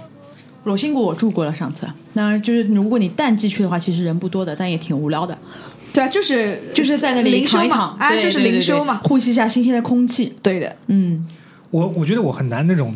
[0.65, 1.87] 裸心谷我住过了，上次。
[2.15, 5.39] 那就是如果你淡季去的话，其实人不多的，但也挺无聊的，
[5.93, 10.35] 对啊，就是就是在那里灵修躺一躺，，嘛哎，就是灵修嘛，呼吸一下新鲜的空气。
[10.43, 10.75] 对的。
[10.89, 11.27] 嗯，
[11.71, 12.95] 我我觉得我很难那种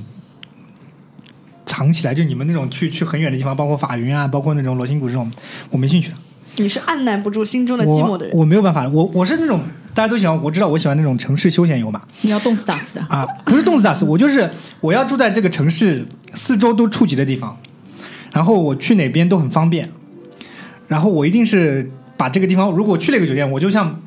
[1.65, 5.31] 藏起来，就你们那种去去很远的地方，包括法云啊，包括那种罗心谷这种，
[5.71, 6.17] 我没兴趣的。
[6.57, 8.37] 你是按捺不住心中的寂寞的人。
[8.37, 9.61] 我没有办法，我我是那种
[9.95, 12.03] 大家都喜欢，我知道我喜欢那种城市休闲游嘛。
[12.21, 13.07] 你要动次打次的。
[13.09, 14.51] 啊，不是动次打次，我就是
[14.81, 17.57] 我要住在这个城市四周都触及的地方，
[18.33, 19.91] 然后我去哪边都很方便，
[20.89, 24.01] 然后我一定是把这个地方，如果去了一个酒店，我就像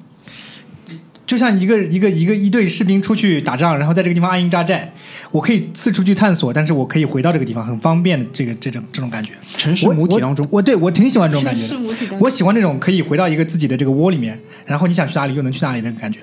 [1.26, 4.91] 就像一个一个一个一队士兵出去打仗，然后在这个地方安营扎寨，
[5.32, 9.34] 我可以四处去探索，但是我可以回到这个地方，很方便的这个这种这种感觉。
[9.57, 11.76] 城市母体当中我，我对我挺喜欢这种感觉。
[12.19, 16.19] 我喜欢这种可以回到一个自己的这个窝里面，然后你想去哪里又能去哪里的感觉。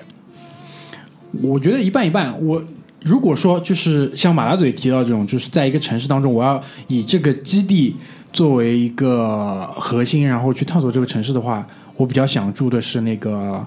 [1.41, 2.33] 我觉得一半一半。
[2.41, 2.63] 我
[3.01, 7.93] 如果说就是像马大嘴提到这种，就是在一个城市当中，我要以这个基地
[8.31, 13.65] 作为一个核心，然后去探索这个城市的话，我比较想住的是那个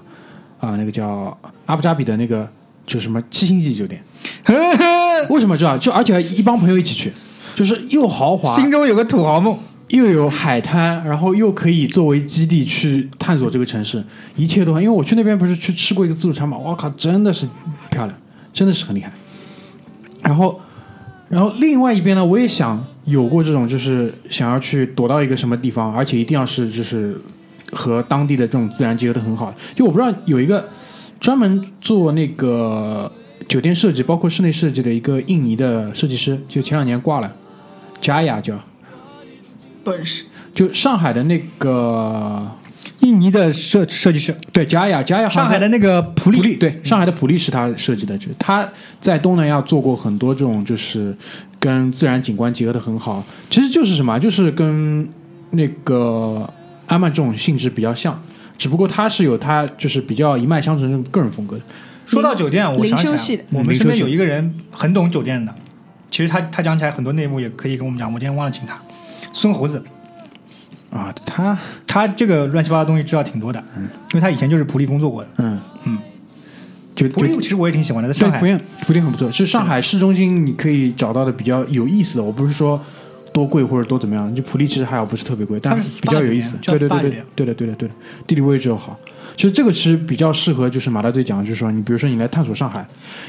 [0.59, 2.47] 啊、那个叫阿布扎比的那个，
[2.85, 4.01] 就什么七星级酒店。
[5.29, 5.77] 为什么知道？
[5.77, 7.11] 就而且一帮朋友一起去，
[7.55, 9.57] 就是又豪华，心中有个土豪梦，
[9.89, 14.03] 又有海滩，然后又可以作为基地去探索这个城市，
[14.35, 14.81] 一切都很。
[14.81, 17.47] 因为我去那边不是去吃过一个自助餐嘛，我靠，真的是
[17.89, 18.17] 漂亮，
[18.53, 19.11] 真的是很厉害。
[20.23, 20.59] 然后，
[21.29, 27.19] 然后另外一边呢，我也想有过这种，就是想要去躲到一个什么地方，而且一定要是就是
[27.71, 29.53] 和当地的这种自然结合的很好。
[29.75, 30.67] 就我不知道有一个
[31.19, 33.11] 专门做那个
[33.47, 37.33] 酒店设计，包括室内设计的一个印尼的设计师，就前两年挂了，
[37.99, 38.59] 加雅叫。
[39.83, 40.25] 不认识。
[40.53, 42.49] 就上海的那个
[43.01, 48.67] 印尼的设设计师，对加雅，加雅上海的那个普利，普利，对，上海的普利是他设计的，就是他
[48.99, 51.15] 在东南亚做过很多这种，就是
[51.59, 53.23] 跟自然景观结合的很好。
[53.51, 55.07] 其实就是什么，就是跟
[55.51, 56.51] 那个
[56.87, 58.19] 阿曼这种性质比较像，
[58.57, 61.61] 只不过他是有他就是比较一脉相承的个人风格的。
[62.05, 65.53] 说到酒店，我想起我们身边有一个人很懂酒店的，
[66.09, 68.79] 其实他他讲起来很多内幕也可以跟我们讲，我今天忘了请他，
[69.33, 69.83] 孙猴子，
[70.89, 71.57] 啊，他？
[71.85, 73.83] 他这个乱七八糟东西知道挺多的，嗯。
[73.83, 75.29] 因为他以前就是普利工作过的。
[75.37, 75.59] 嗯。
[75.83, 75.97] 嗯，
[76.95, 82.23] 就就普利其实我也挺喜欢的，在上，海，普利普利很不错，是上海市中心你可以找到的比较有意思的。
[82.23, 82.81] 我不是说
[83.37, 87.93] 多贵或者多怎么样，就普利其实还好，不是特别贵，但是比较有意思对对对对对的对的对的，
[88.25, 88.99] 地理位置又好。
[89.35, 92.83] 其实这个其实比较适合，就是马大队讲的，就是说你比如说你来探索上海，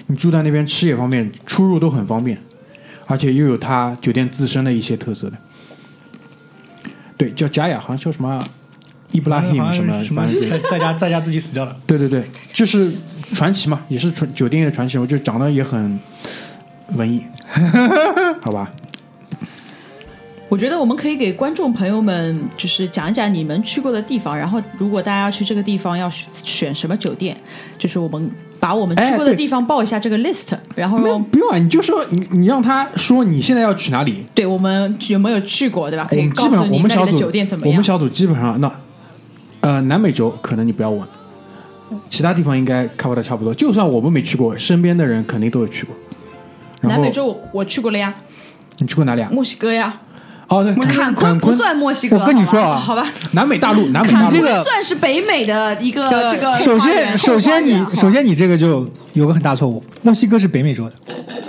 [0.06, 2.38] 你住在那边吃也方便，出入都很方便，
[3.04, 5.36] 而且又有它酒店自身的一些特色的。
[7.18, 8.42] 对，叫佳雅，好像叫什么
[9.12, 11.76] 伊布拉好 him 像什么，什么对在在家在家自己死掉了。
[11.86, 12.90] 对对对，就是
[13.34, 16.00] 传奇嘛，也是传酒店业的传奇，我就长得也很
[16.94, 17.22] 文艺，
[18.40, 18.72] 好吧？
[20.48, 27.36] 我觉得我们可以给观众朋友们就是讲一讲你们去过的地方，然后如果大家要去这个地方要选选什么酒店，
[27.78, 36.06] 就是我们把我们去过的地方报一下这个 list，、然后不用啊，你就说你你让他说你现在要去哪里，对我们有没有去过，对吧？
[36.08, 37.70] 可以我们基本上告诉你我们小组那里的酒店怎么样。
[37.70, 38.72] 我们小组基本上那
[39.60, 41.06] 呃南美洲可能你不要问，
[42.08, 43.54] 其他地方应该 cover 的差不多。
[43.54, 45.94] 就算我们没去过，身边的人肯定都有去过。
[46.80, 48.14] 南美洲我我去过了呀，
[48.78, 49.28] 你去过哪里啊？
[49.30, 50.00] 墨西哥呀，
[50.48, 60.96] 哦，对，坎昆不算墨西哥，我跟你说好吧，啊，好吧，南美大陆，南美大陆这个算是北美的一个呃这个首先首先你首先你这个就有个很大错误，墨西哥是北美洲的，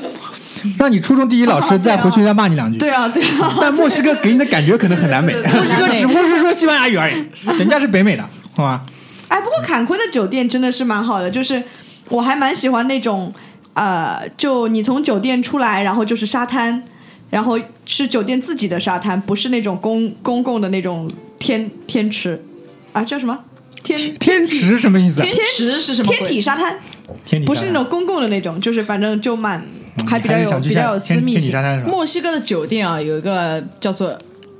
[0.77, 2.77] 让你初中地理老师再回去再骂你两句。
[2.77, 5.33] 对啊对啊， 但墨西哥给你的感觉可能很南美。
[5.47, 7.25] 墨西哥只不过是说西班牙语而已，
[7.57, 8.23] 人家是北美的，
[8.55, 8.83] 好吧？
[9.29, 11.63] 哎，不过坎昆的酒店真的是蛮好的，就是
[12.09, 13.33] 我还蛮喜欢那种，
[13.75, 16.83] 呃，就你从酒店出来，然后就是沙滩，
[17.29, 22.43] 然后是酒店自己的沙滩，不是那种公公共的那种天天池
[22.91, 23.37] 啊，叫什么
[23.83, 25.23] 天天池什么意思啊？
[25.23, 26.11] 天池是什么？
[26.11, 26.77] 天体沙滩，
[27.25, 29.63] 天体不是那种公共的那种，就是反正就蛮
[30.05, 31.53] 还比较有比较有私密性。
[31.85, 34.17] 墨西哥的酒店啊，有一个叫做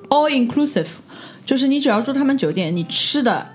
[0.09, 0.85] all inclusive，
[1.45, 3.45] 就是你只要住他们酒店，你吃的、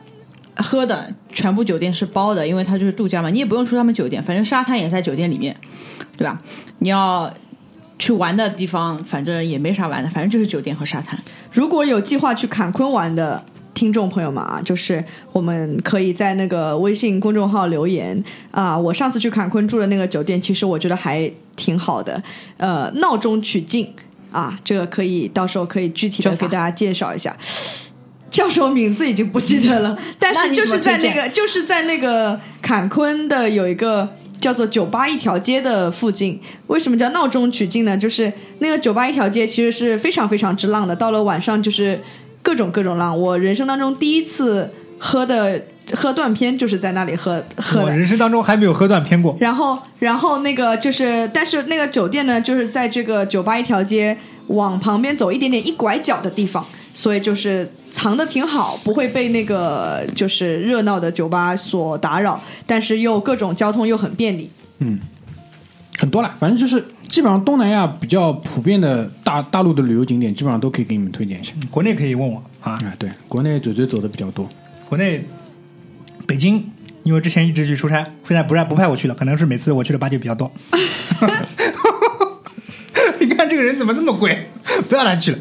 [0.56, 5.56] 喝的全部酒店是包的，因为它就是度假嘛，你也不用出他们酒店，反正沙滩也在酒店里面，
[6.16, 6.40] 对吧？
[6.80, 7.32] 你要
[8.04, 11.18] 去玩的地方，反正也没啥玩的，反正就是酒店和沙滩。
[11.50, 13.42] 如果有计划去坎昆玩的
[13.72, 15.02] 听众朋友们啊，就是
[15.32, 22.22] 我们可以在那个微信公众号留言啊、我上次去坎昆住的那个酒店，其实我觉得还挺好的，
[22.58, 23.90] 呃，闹中取静
[24.30, 27.34] 啊，这个可以到时候可以具体的给大家介绍一下。
[28.28, 34.06] 叫什么名字已经不记得了，但是就是在那个就是在那个坎昆的有一个
[34.44, 36.38] 叫做酒吧一条街的附近。
[36.66, 37.96] 为什么叫闹中取静呢？
[37.96, 41.98] 就是那个酒吧一条街其实是非常非常之浪的，到了晚上就是
[42.42, 43.18] 各种各种浪。
[43.18, 44.68] 我人生当中第一次
[44.98, 45.64] 喝的
[45.94, 47.84] 喝断片就是在那里喝喝的。
[47.86, 49.34] 我人生当中还没有喝断片过。
[49.40, 54.14] 然后，然后那个就是，但是那个酒店呢，就是在这个酒吧一条街
[54.48, 64.48] 往旁边走一点点一拐角的地方，所以就是藏的挺好，不会被那个就是热闹的酒吧所打扰，但是又各种交通又很便利。
[64.78, 64.98] 嗯
[65.98, 71.52] 很多了，反正就是基本上东南亚比较普遍的大大陆的旅游景点，基本上都可以给你们推荐一下。
[71.70, 74.48] 国内可以问我啊，啊，对，国内嘴嘴走的比较多。
[74.88, 75.24] 国内
[76.26, 76.64] 北京，
[77.04, 80.50] 因为之前一直去出差，现在不让不派我去了，可能是每次我去的八戒比较多。
[83.20, 84.48] 你看这个人怎么那么贵？
[84.88, 85.38] 不要来去了。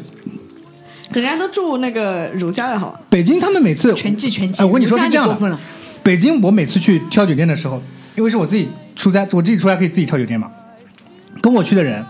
[1.20, 3.00] 人家都住那个如家的好吧？
[3.08, 5.58] 北京他们每次全季全季哎，我跟你说是这样的
[6.02, 7.82] 北京我每次去挑酒店的时候，
[8.14, 10.50] 因为是我自己出差，我自己出差可以自己挑酒店嘛。
[11.40, 12.04] 跟我去的人，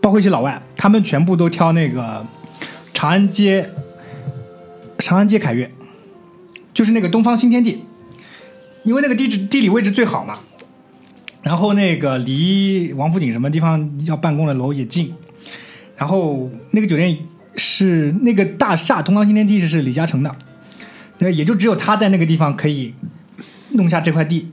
[0.00, 2.24] 包括一些老外，他们全部都挑那个
[2.94, 3.70] 长安街，
[4.98, 5.70] 长安街凯悦，
[6.72, 7.84] 就是那个东方新天地，
[8.84, 10.38] 因为那个地址地理位置最好嘛。
[11.42, 15.14] 然后那个离王府井什么地方要办公的楼也近，
[15.96, 17.16] 然后那个酒店
[17.56, 20.34] 是那个大厦东方新天地是李嘉诚的，
[21.18, 22.94] 那也就只有他在那个地方可以
[23.70, 24.50] 弄下这块地，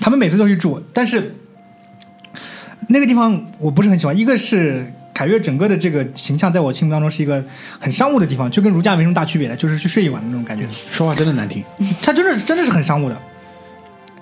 [0.00, 1.36] 他们每次都去住，但是
[2.88, 7.44] 那个地方我不是很喜欢，一个是凯悦整个的这个形象在我心目当中是一个
[7.78, 10.66] 很商务的地方，就跟如家没什么大区别的，就是去睡一晚的那种感觉。
[10.90, 11.62] 说话真的难听。
[12.02, 13.16] 他真的真的是很商务的。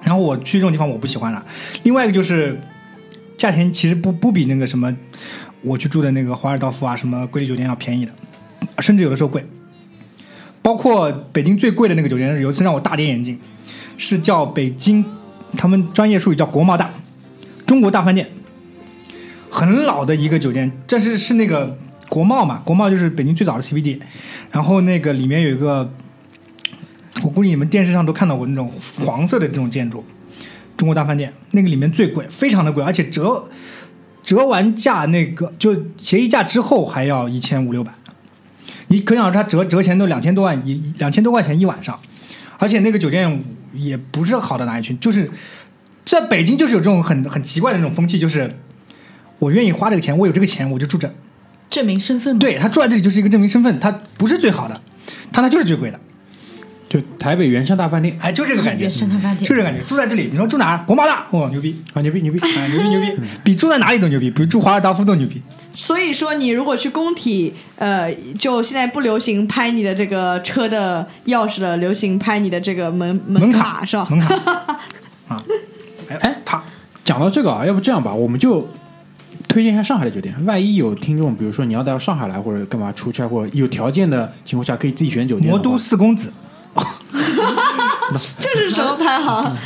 [0.02, 1.44] 然后我去这种地方我不喜欢了。
[1.82, 2.58] 另外一个就是
[3.36, 4.94] 价钱其实不不比那个什么
[5.62, 8.12] 我去住的那个华尔道夫啊什么瑰丽酒店要便宜的，
[8.78, 9.44] 甚至有的时候贵。
[10.62, 13.38] 包括北京最贵的那个酒店，有一次让我大跌眼镜，
[13.96, 15.02] 是叫北京，
[15.56, 16.90] 他们专业术语叫国贸大，
[17.66, 18.30] 中国大饭店，
[19.50, 21.78] 很老的一个酒店，这是是那个
[22.10, 23.98] 国贸嘛，国贸就是北京最早的 CBD，
[24.50, 25.90] 然后那个里面有一个
[27.22, 28.70] 我估计你们电视上都看到过那种
[29.04, 30.04] 黄色的这种建筑，
[30.76, 33.48] 中国大饭店那个里面最贵，非常的贵，而且折
[34.30, 37.92] 折完价那个就协议价之后还要一千五六百，
[38.86, 41.98] 你可想而知，它折折钱都两千多万一两千多块钱一晚上，
[42.56, 45.28] 而且那个酒店也不是好到哪里去，就是
[46.06, 48.56] 在北京就是有这种很很奇怪的那种风气，就是
[49.40, 51.12] 我愿意花这个钱，我有这个钱我就住这，
[51.68, 52.38] 证明身份。
[52.38, 54.80] 对他住在这里就是一个证明身份，他不是最好的，
[55.32, 55.98] 但他就是最贵的。
[56.90, 59.80] 就台北原生大饭店哎，就这个感觉，原生大饭店就这个感觉。
[59.84, 60.84] 住在这里，你说住哪儿？
[60.84, 61.80] 国贸大，哇，牛逼！
[61.94, 62.40] 啊，牛逼牛逼！
[62.40, 63.12] 啊，牛逼牛逼，
[63.44, 65.40] 比住在哪里都牛逼，比住华尔道夫都牛逼。
[65.72, 74.08] 所以说，你如果去工体，呃，就现在不流行拍你的这个车的钥匙了，流行拍你的这个门门卡是吧？
[74.10, 74.34] 门卡
[75.28, 75.40] 啊，
[76.08, 76.64] 哎哎啪，
[77.04, 78.68] 讲到这个啊，要不这样吧，我们就
[79.46, 80.34] 推荐一下上海的酒店。
[80.44, 85.48] 万一有听众，比如说你要到上海来或者干嘛出差，或者有条件的情况下，可以自己选酒店。
[85.48, 86.32] 魔都四公子，
[88.40, 89.56] 这是什么排行？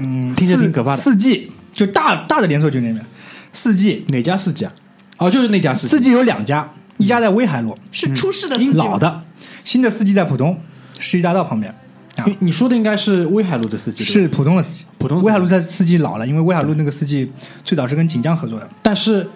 [0.00, 1.02] 嗯， 听着挺可怕的。
[1.02, 3.06] 四季就大大的连锁酒店里面，
[3.52, 4.04] 四季。
[4.08, 4.72] 哪家四季啊？
[5.18, 6.68] 哦，就是那家四四季有两家，
[6.98, 9.22] 一家在威海路，是出事的老的，
[9.64, 10.58] 新的四季在浦东
[10.98, 11.74] 世纪大道旁边。
[12.16, 12.24] 啊。
[12.26, 15.26] 你你说的应该是威海路的四季，是浦东的四季，浦东四季。
[15.26, 17.30] 威海路在四季老了，因为威海路那个四季
[17.64, 18.68] 最早是跟锦江合作的。
[18.82, 19.28] 但是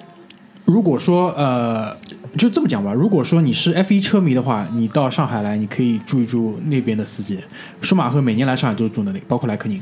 [0.64, 1.96] 如果说呃，
[2.38, 7.38] 就这么讲吧，如果说你是 F 一车迷的话，你到上海来，你可以住一住那边的四季。
[7.80, 9.80] 舒马赫每年来上海都是住那里，包括莱克宁。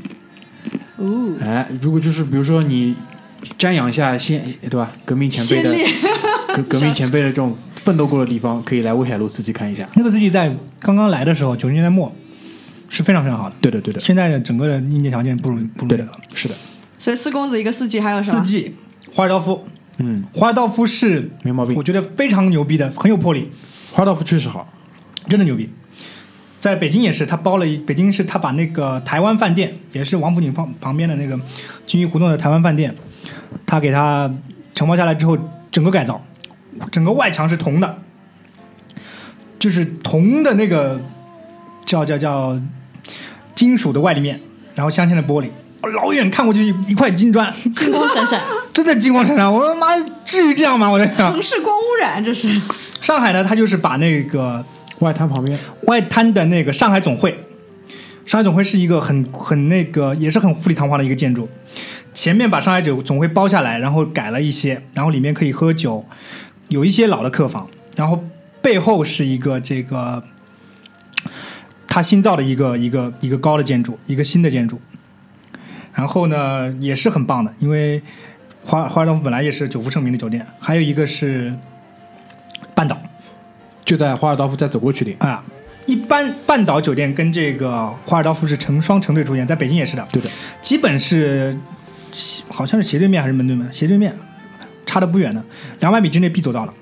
[0.97, 2.95] 哦，哎，如果就是比如说你
[3.57, 5.75] 瞻仰一下先对吧，革命前辈的
[6.55, 9.87] 革革命前辈的这种奋斗过的地方，可以来威海路四季看一下。
[9.95, 12.13] 那个四季在刚刚来的时候，九十年代末
[12.89, 13.55] 是非常非常好的。
[13.61, 16.55] 对的，对的，现在的整个的硬件条件不如不如对的这个了。，是的，
[16.97, 18.39] 所以四公子一个四季还有什么？
[18.39, 18.73] 四季，
[19.13, 19.63] 华尔道夫，
[19.99, 21.75] 嗯，华尔道夫是没毛病。
[21.75, 23.51] 我觉得非常牛逼的，很有魄力，
[23.91, 24.67] 华道夫确实好。
[25.27, 25.69] 真的牛逼。
[26.59, 31.39] 在北京也是，他包了一北京是他把那个台湾饭店，也是王府井旁旁边的那个
[31.85, 32.93] 金鱼胡同的台湾饭店，
[33.65, 34.29] 他给他
[34.73, 35.37] 承包下来之后，
[35.71, 36.21] 整个改造，
[36.91, 37.99] 整个外墙是铜的，
[39.57, 41.01] 就是铜的那个
[41.85, 42.59] 叫叫叫
[43.55, 44.41] 金属的外立面，
[44.75, 45.49] 然后镶嵌的玻璃，
[45.81, 48.41] 老远看过去一一块金砖，金光闪闪，
[48.73, 49.51] 真的金光闪闪。
[49.51, 49.87] 我他妈
[50.25, 50.89] 至于这样吗？
[50.89, 51.31] 我在想。
[51.31, 52.49] 城，市光污染，这是。
[52.99, 54.63] 上海呢，它就是把那个
[54.99, 57.45] 外滩旁边，外滩的那个上海总会，
[58.25, 61.47] 上海总会是一个很很那个也是很富丽堂皇的一个建筑，
[62.13, 66.05] 前面把上海酒总会包下来，然后改了一些，然后里面可以喝酒，
[66.67, 68.21] 有一些老的客房，然后
[68.61, 70.21] 背后是一个这个
[71.87, 74.79] 他新造的一个一个一个高的建筑，一个新的建筑。
[75.93, 78.01] 然后呢也是很棒的，因为
[78.63, 81.53] 华华尔道夫本来也是久负盛名的酒店，还有一个是
[82.73, 82.99] 半岛
[83.83, 85.15] 就在华尔道夫再走过去的。
[85.25, 85.43] 啊。
[85.87, 90.29] 一般半岛酒店跟这个华尔道夫是成双成对出现，在北京也是的，对的，
[90.61, 91.57] 基本是
[92.11, 93.67] 斜好像是斜对面还是门对门？
[93.73, 94.15] 斜对面，
[94.85, 95.43] 差的不远的，
[95.79, 96.73] 两百米之内必走到了。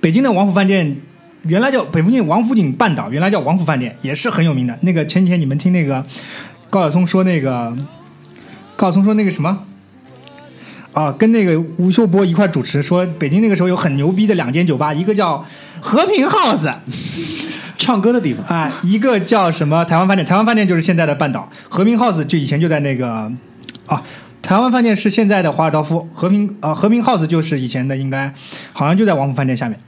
[0.00, 0.96] 北京的王府饭店
[1.42, 4.78] 原来叫北附近王府井半岛，原来叫王府饭店，也是很有名的。
[4.80, 6.02] 那个前几天你们听那个
[6.70, 7.76] 高晓松说那个
[8.76, 9.64] 高晓松说那个什么
[10.92, 15.44] 啊，跟那个吴秀波一块主持，说北京那个时候有很牛逼的两间酒吧，一个叫
[15.80, 16.74] 和平 House。
[17.76, 23.30] 唱歌的地方， 啊，一个叫什么台湾饭店，台湾饭店就是现在的半岛，和平 House 就以前就在那个
[23.86, 24.02] 啊，
[24.40, 28.32] 台湾饭店是现在的华尔道夫，和平啊和平 House 就是以前的应该
[28.72, 29.78] 好像就在王府饭店下面，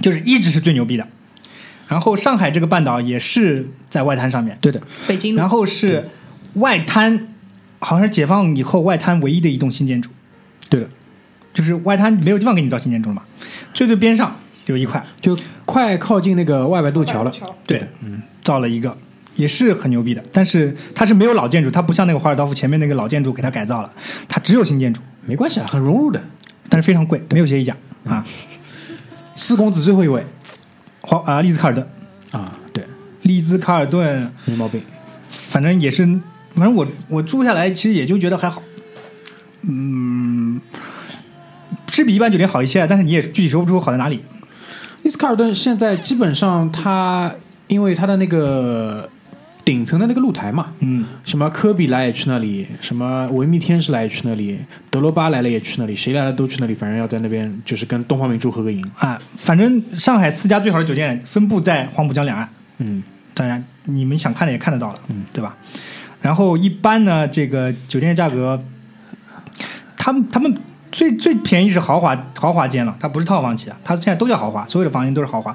[0.00, 1.06] 就是一直是最牛逼的。
[1.90, 5.34] 然后上海这个半岛也是在外滩上面，对的，北京。
[5.34, 6.08] 然后是
[6.54, 7.26] 外滩，
[7.80, 10.08] 好像是解放以后外滩唯一的一栋新建筑，
[10.68, 10.88] 对的，
[11.52, 13.22] 就是外滩没有地方给你造新建筑了嘛，
[13.74, 14.36] 最最边上
[14.66, 17.32] 有一块，就快靠近那个外白渡桥了。
[17.66, 18.96] 对的，嗯，造了一个，
[19.34, 23.92] 也是很牛逼的，但是它是没有老建筑，它不像那个华尔道夫前面那个老建筑给它改造了，
[24.28, 26.22] 它只有新建筑，没关系啊，很融入的。
[26.68, 27.76] 但是非常贵，没有协议价。
[28.04, 28.24] 啊。
[29.34, 30.24] 四公子最后一位
[31.00, 31.86] 华啊，利兹卡尔顿，
[32.30, 32.84] 啊，对，
[33.22, 34.82] 利兹卡尔顿，没毛病。
[35.30, 36.04] 反正也是，
[36.54, 38.62] 反正我我住下来其实也就觉得还好，
[39.62, 40.60] 嗯，
[41.90, 44.24] 是比一般酒店好一些，但是你也具体说不出好在哪里。
[45.02, 47.32] 利兹卡尔顿现在基本上它
[47.68, 49.08] 因为它的那个
[49.64, 54.58] 顶层的那个露台嘛，嗯，什么科比来也去那里，什么维密天使来也去那里，
[54.90, 58.84] 德罗巴来了也去那里，谁来了都去那里，反正要在那边就是跟东方明珠合个影。
[58.98, 62.48] 啊，反正上海四家最好的酒店分布在黄浦江两岸。
[62.78, 63.02] 嗯，
[63.34, 65.56] 当然你们想看的也看得到了，嗯，对吧？
[66.22, 68.62] 然后一般呢，这个酒店价格，
[69.96, 70.54] 他们他们
[70.90, 75.54] 最最便宜是豪华豪华间了，它不是套房起啊，它现在都叫豪华，所有的房间都是豪华。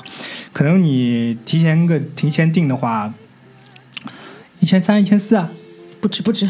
[0.53, 3.13] 可能你提前个提前订的话，
[4.65, 5.47] 一千三、一千四啊，
[6.01, 6.49] 不止不止，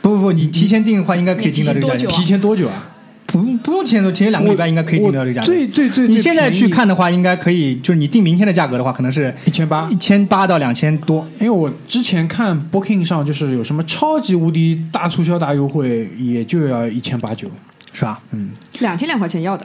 [0.00, 2.90] 不不不，你提前订的话应该可以订到这个价钱你提前多久，啊？
[3.26, 5.54] 不不用提前多，提前两个礼拜应该可以订到这个价我钱。
[5.54, 11.24] 最最最，你现在去看的话，应该可以，就是你订明天的价格的话，可能是一千八一，千八到两千多。
[11.38, 17.48] 因为我之前看 Booking 上就是有什么超级无敌大促销大优惠，也就要一千八九。
[17.92, 18.20] 是吧？
[18.32, 19.64] 嗯两千两块钱要的，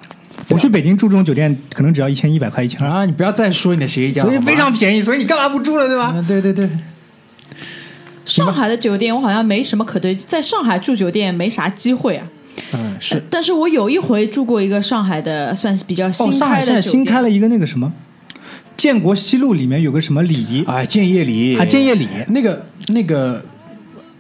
[0.50, 5.02] 我去北京住这种酒店，可能只要一千一百块、一千二，啊，你不要再说你的协议价了，所以非常便宜。
[5.02, 6.08] 所以你干嘛不住了，对吧？
[6.08, 6.70] 啊，对对对，
[8.28, 12.28] 上海的酒店我好像没什么可对，在上海住酒店没啥机会啊。
[12.74, 16.92] 嗯，是呃但是我有一回住过一个上海的，算是比较哦，新上海现在开的酒店。
[16.92, 17.94] 新开了一个那个什么，
[18.76, 23.44] 建国西路里面有个什么里，啊，建业里啊建业里那个那个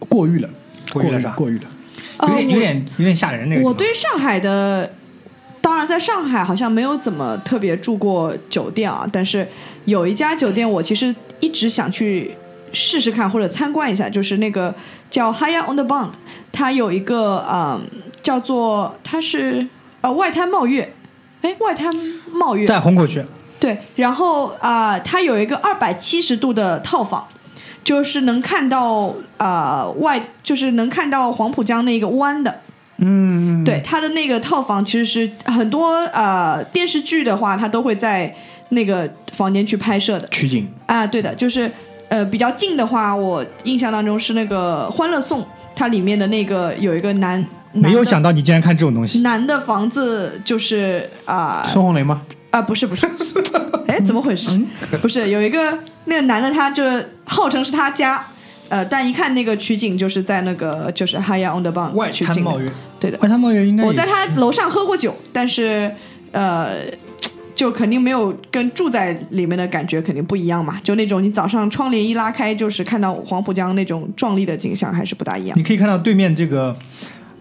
[0.07, 0.49] 过誉了，
[0.93, 1.63] 过誉了是吧过誉了。
[2.21, 3.63] 有点呃有点有点吓人那个。
[3.63, 4.89] 我对上海的，
[5.59, 9.45] 当然在上海好像没有怎么特别住过酒店啊，但是
[9.85, 12.31] 有一家酒店我其实一直想去
[12.73, 14.73] 试试看或者参观一下，就是那个
[15.09, 16.09] 叫 Higher on the Bund，
[16.51, 17.79] 它有一个呃
[18.21, 19.67] 叫做它是
[20.01, 20.93] 呃外滩茂悦，
[21.41, 21.93] 哎外滩
[22.31, 23.23] 茂悦在虹口区，
[23.59, 27.27] 对，然后啊、呃它有一个二百七十度的套房，
[27.83, 32.61] 就是能看到呃外，就是能看到黄浦江那个湾的。
[32.99, 38.35] 嗯，对，它的那个套房其实是很多呃电视剧的话，它都会在
[38.69, 40.27] 那个房间去拍摄的。
[40.29, 40.67] 取景。
[40.87, 41.05] 啊。
[41.05, 41.71] 对的，就是
[42.09, 45.41] 呃比较近的话，我印象当中是那个《欢乐颂》，
[45.75, 49.21] 它里面的那个有一个男，没有想到你竟然看这种东西。
[49.21, 52.21] 男的房子就是啊、孙红雷吗？
[52.49, 53.05] 啊，不是不是，
[53.87, 54.57] 哎，怎么回事？
[55.01, 56.83] 不是有一个那个男的，他就
[57.25, 58.25] 号称是他家，
[58.69, 62.43] 呃，但一看那个取景就是在那个就是 High on the Bund 外取景
[62.99, 63.17] 对的。
[63.21, 65.93] 外滩茂悦应该也我在他楼上喝过酒，但是
[66.31, 66.69] 呃，
[67.57, 70.79] 就肯定没有跟住在里面的感觉肯定不一样嘛。
[70.83, 75.63] 就那种你早上窗帘一拉开，就是看到黄浦江那种壮丽的景象，还是不大一样你。
[75.63, 76.77] 可以看到对面这个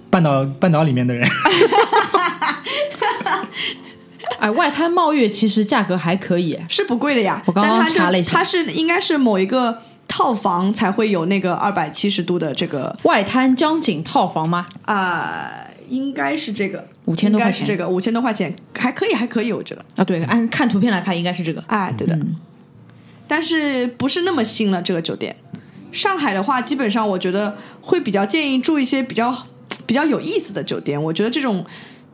[0.09, 1.29] 半岛半岛里面的人，
[4.41, 14.65] 哎，外滩茂悦其实价格还可以，是不贵的呀，我刚刚但它就查了一下它是应该是某一个套房才会有那个二百七十度的这个外滩江景套房吗？
[14.87, 19.85] 啊、应该是这个5000多块钱这个五千多块钱，还可以，还可以，我觉得。
[19.97, 21.63] 啊，对，按看图片来看应该是这个。
[21.67, 22.37] 哎，对的，嗯
[23.29, 25.35] 但是不是那么新了这个酒店。
[25.91, 29.37] 上海的话，基本上我觉得会比较建议住一些比较
[29.85, 31.03] 比较有意思的酒店。
[31.03, 31.65] 我觉得这种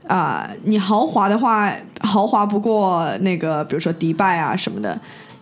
[0.07, 4.99] 啊、你豪华的话，豪华不过那个，比如说迪拜啊什么的。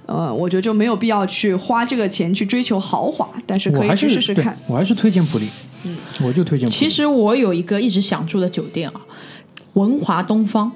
[0.06, 4.58] 呃，我觉得就没有必要去花这个钱去追求豪华，但是可以去试试看。
[4.66, 5.48] 我还是推荐普利，
[5.84, 6.68] 嗯，我就推荐。
[6.68, 9.00] 其实我有一个一直想住的酒店啊，
[9.74, 10.70] 文华东方。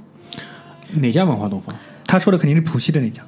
[0.94, 1.74] 哪家文华东方？
[2.06, 3.22] 他说的肯定是浦西的那家。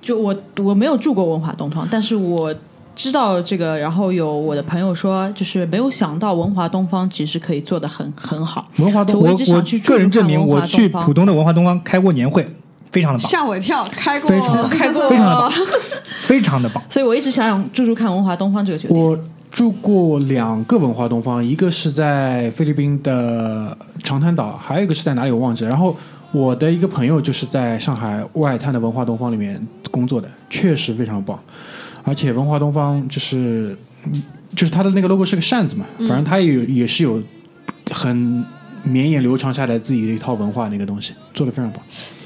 [0.00, 2.54] 就我我没有住过文华东方，但是我
[2.94, 8.68] 知道这个，然后有我的朋友说，就是没有想到文华东方其实可以做的很很好。
[8.78, 12.46] 文华东我我一直我想去个人证明，我去浦东的文华东方开过年会，
[12.90, 15.52] 非常的棒，吓我一跳，开过非常棒开过非常的棒，
[16.20, 16.82] 非常的棒。
[16.90, 19.00] 所以我一直想想住住看文华东方这个酒店。
[19.00, 19.18] 我
[19.52, 25.70] 住过两个文化东方，一个是在菲律宾的长滩岛，还有一个是在哪里我忘记了。
[25.70, 25.94] 然后
[26.32, 29.60] 我的一个朋友就是在上海外滩的文化东方里面
[29.90, 31.38] 工作的，确实非常棒。
[32.02, 33.76] 而且文化东方就是，
[34.06, 34.22] 嗯
[34.56, 37.22] 就是它的那个 logo 是个扇子嘛，反正它也有也是有
[37.90, 38.44] 很
[38.82, 41.82] 绵延流长下来自己的一套文化那个东西，做的非常棒。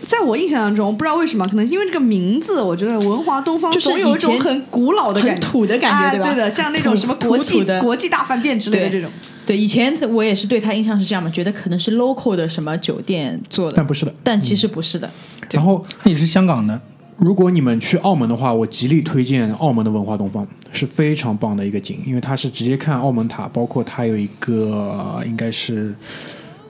[0.06, 6.26] 在我印象当中，不知道为什么，可能是因为这个名字，我觉得文华东方就是总有一种很古老的感觉，很土的感觉哎对吧？
[6.32, 7.80] 对的，像那种什么国际土土的。
[7.82, 9.10] 国际大饭店之类的这种。
[9.44, 15.10] 对，以前我也是对他印象是这样嘛，觉得可能是 local 的什么酒店做的，但不是的，但其实不是的。
[15.52, 16.80] 然后你是香港的，
[17.16, 25.94] 如果你们去澳门的话，我极力推荐澳门的文化东方，是非常棒的一个景，因为它是直接看澳门塔，包括它有一个应该是，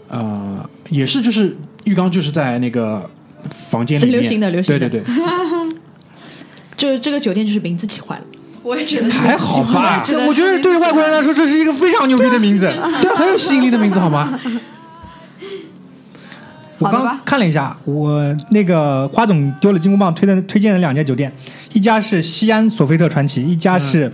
[0.09, 3.09] 呃，也是就是浴缸就是在那个
[3.71, 4.89] 房间里面，流行的流行的。
[4.89, 5.15] 对对对，
[6.77, 8.25] 就是这个酒店就是名字起坏了，
[8.63, 12.67] 我也觉得还好吧，我觉得对外国人来说，这是一个非常牛逼的名字。
[13.01, 14.39] 对，很有吸引力的名字好吗？
[16.79, 17.23] 我刚好的吧。
[17.25, 21.33] 看了一下，我那个花总丢了金箍棒推的推荐了两家酒店，
[21.73, 24.13] 一家是西安索菲特传奇，一家是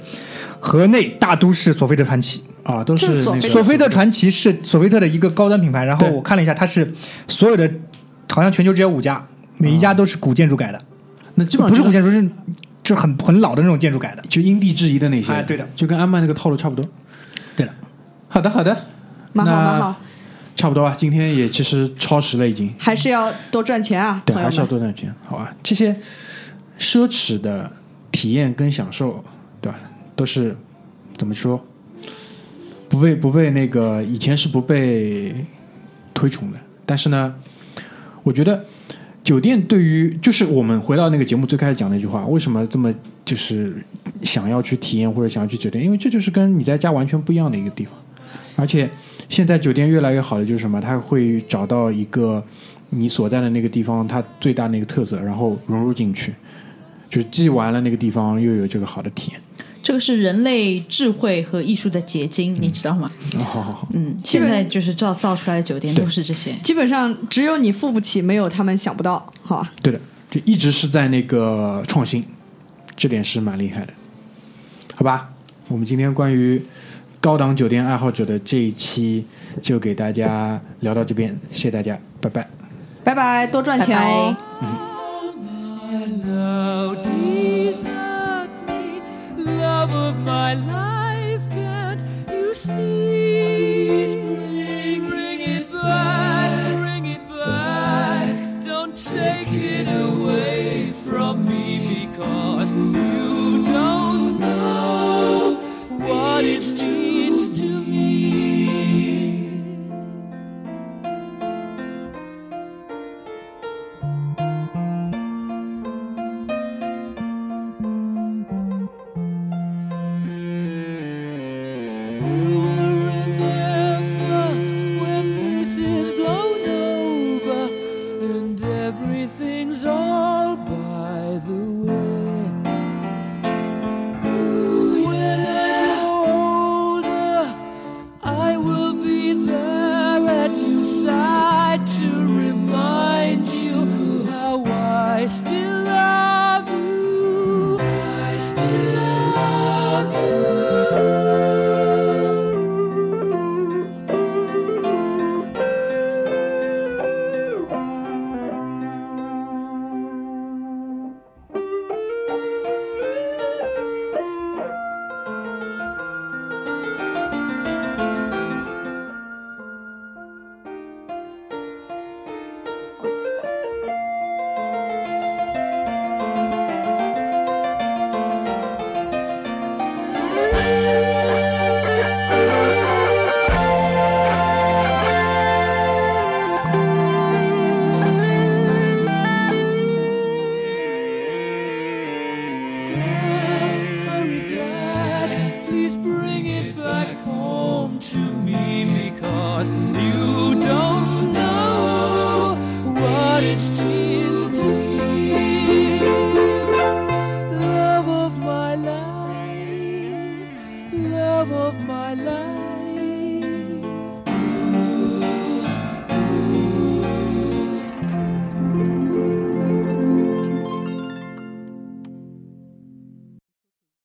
[0.61, 2.45] 河内大都市索菲特传奇。
[2.63, 6.89] 啊，都是索菲特传奇是索菲特的一个高端品牌，然后我看了一下，它是
[7.27, 7.69] 所有的
[8.33, 9.25] 好像全球只有五家，
[9.59, 10.83] 每一家都是古建筑改的，
[11.35, 12.23] 那基本上不是古建筑，是
[12.83, 14.23] 就是很很老的那种建筑改的。
[14.29, 16.83] 就因地制宜的那些，哎对的，就跟安曼那个套路差不多。
[17.55, 17.73] 对的，
[18.29, 18.87] 好的，好的，
[19.35, 20.01] 蛮好那蛮好，
[20.57, 20.97] 差不多吧。
[20.99, 22.73] 今天也其实超时了，已经。
[22.79, 24.67] 还是要多赚钱啊，对，还是要。
[24.67, 25.55] 多赚钱，好吧？
[25.63, 25.95] 这些
[26.79, 27.71] 奢侈的
[28.11, 29.23] 体验跟享受，
[29.61, 29.79] 对吧？
[30.17, 30.57] 都是
[31.19, 31.63] 怎么说？
[32.89, 35.35] 不被不被那个以前是不被
[36.13, 37.35] 推崇的，但是呢，
[38.23, 38.65] 我觉得
[39.25, 42.93] 酒店对于就是我们回到那个节目最开始讲那句话，为什么这么
[43.25, 43.77] 就是
[44.23, 45.85] 想要去体验或者想要去酒店？
[45.85, 47.95] 因为这就是跟你在家完全不一样的一个地方，
[48.57, 48.89] 而且
[49.29, 52.43] 现在酒店越来越好的就是什么，它会找到一个
[52.91, 56.33] 你所在的那个地方它最大的一个特色，然后融入进去，
[57.09, 59.41] 就是既玩了那个地方，又有这个好的体验。
[59.83, 63.11] 这个是人类智慧和艺术的结晶，你知道吗？
[63.35, 66.53] 哦，好好好，嗯，现在就是造造出来的酒店都是这些。
[66.63, 69.73] 基本上只有你付不起，没有他们想不到，好吧？
[69.83, 70.01] 对的，
[70.31, 72.25] 就一直是在那个创新，
[72.97, 73.93] 这点是蛮厉害的，
[74.95, 75.29] 好吧？
[75.69, 76.63] 我们今天关于
[77.21, 79.25] 高档酒店爱好者的这一期
[79.61, 82.49] 就给大家聊到这边，谢谢大家，拜拜。
[83.05, 84.37] 拜拜，多赚钱哦。
[84.61, 84.92] 拜拜 Now
[90.55, 90.92] my life,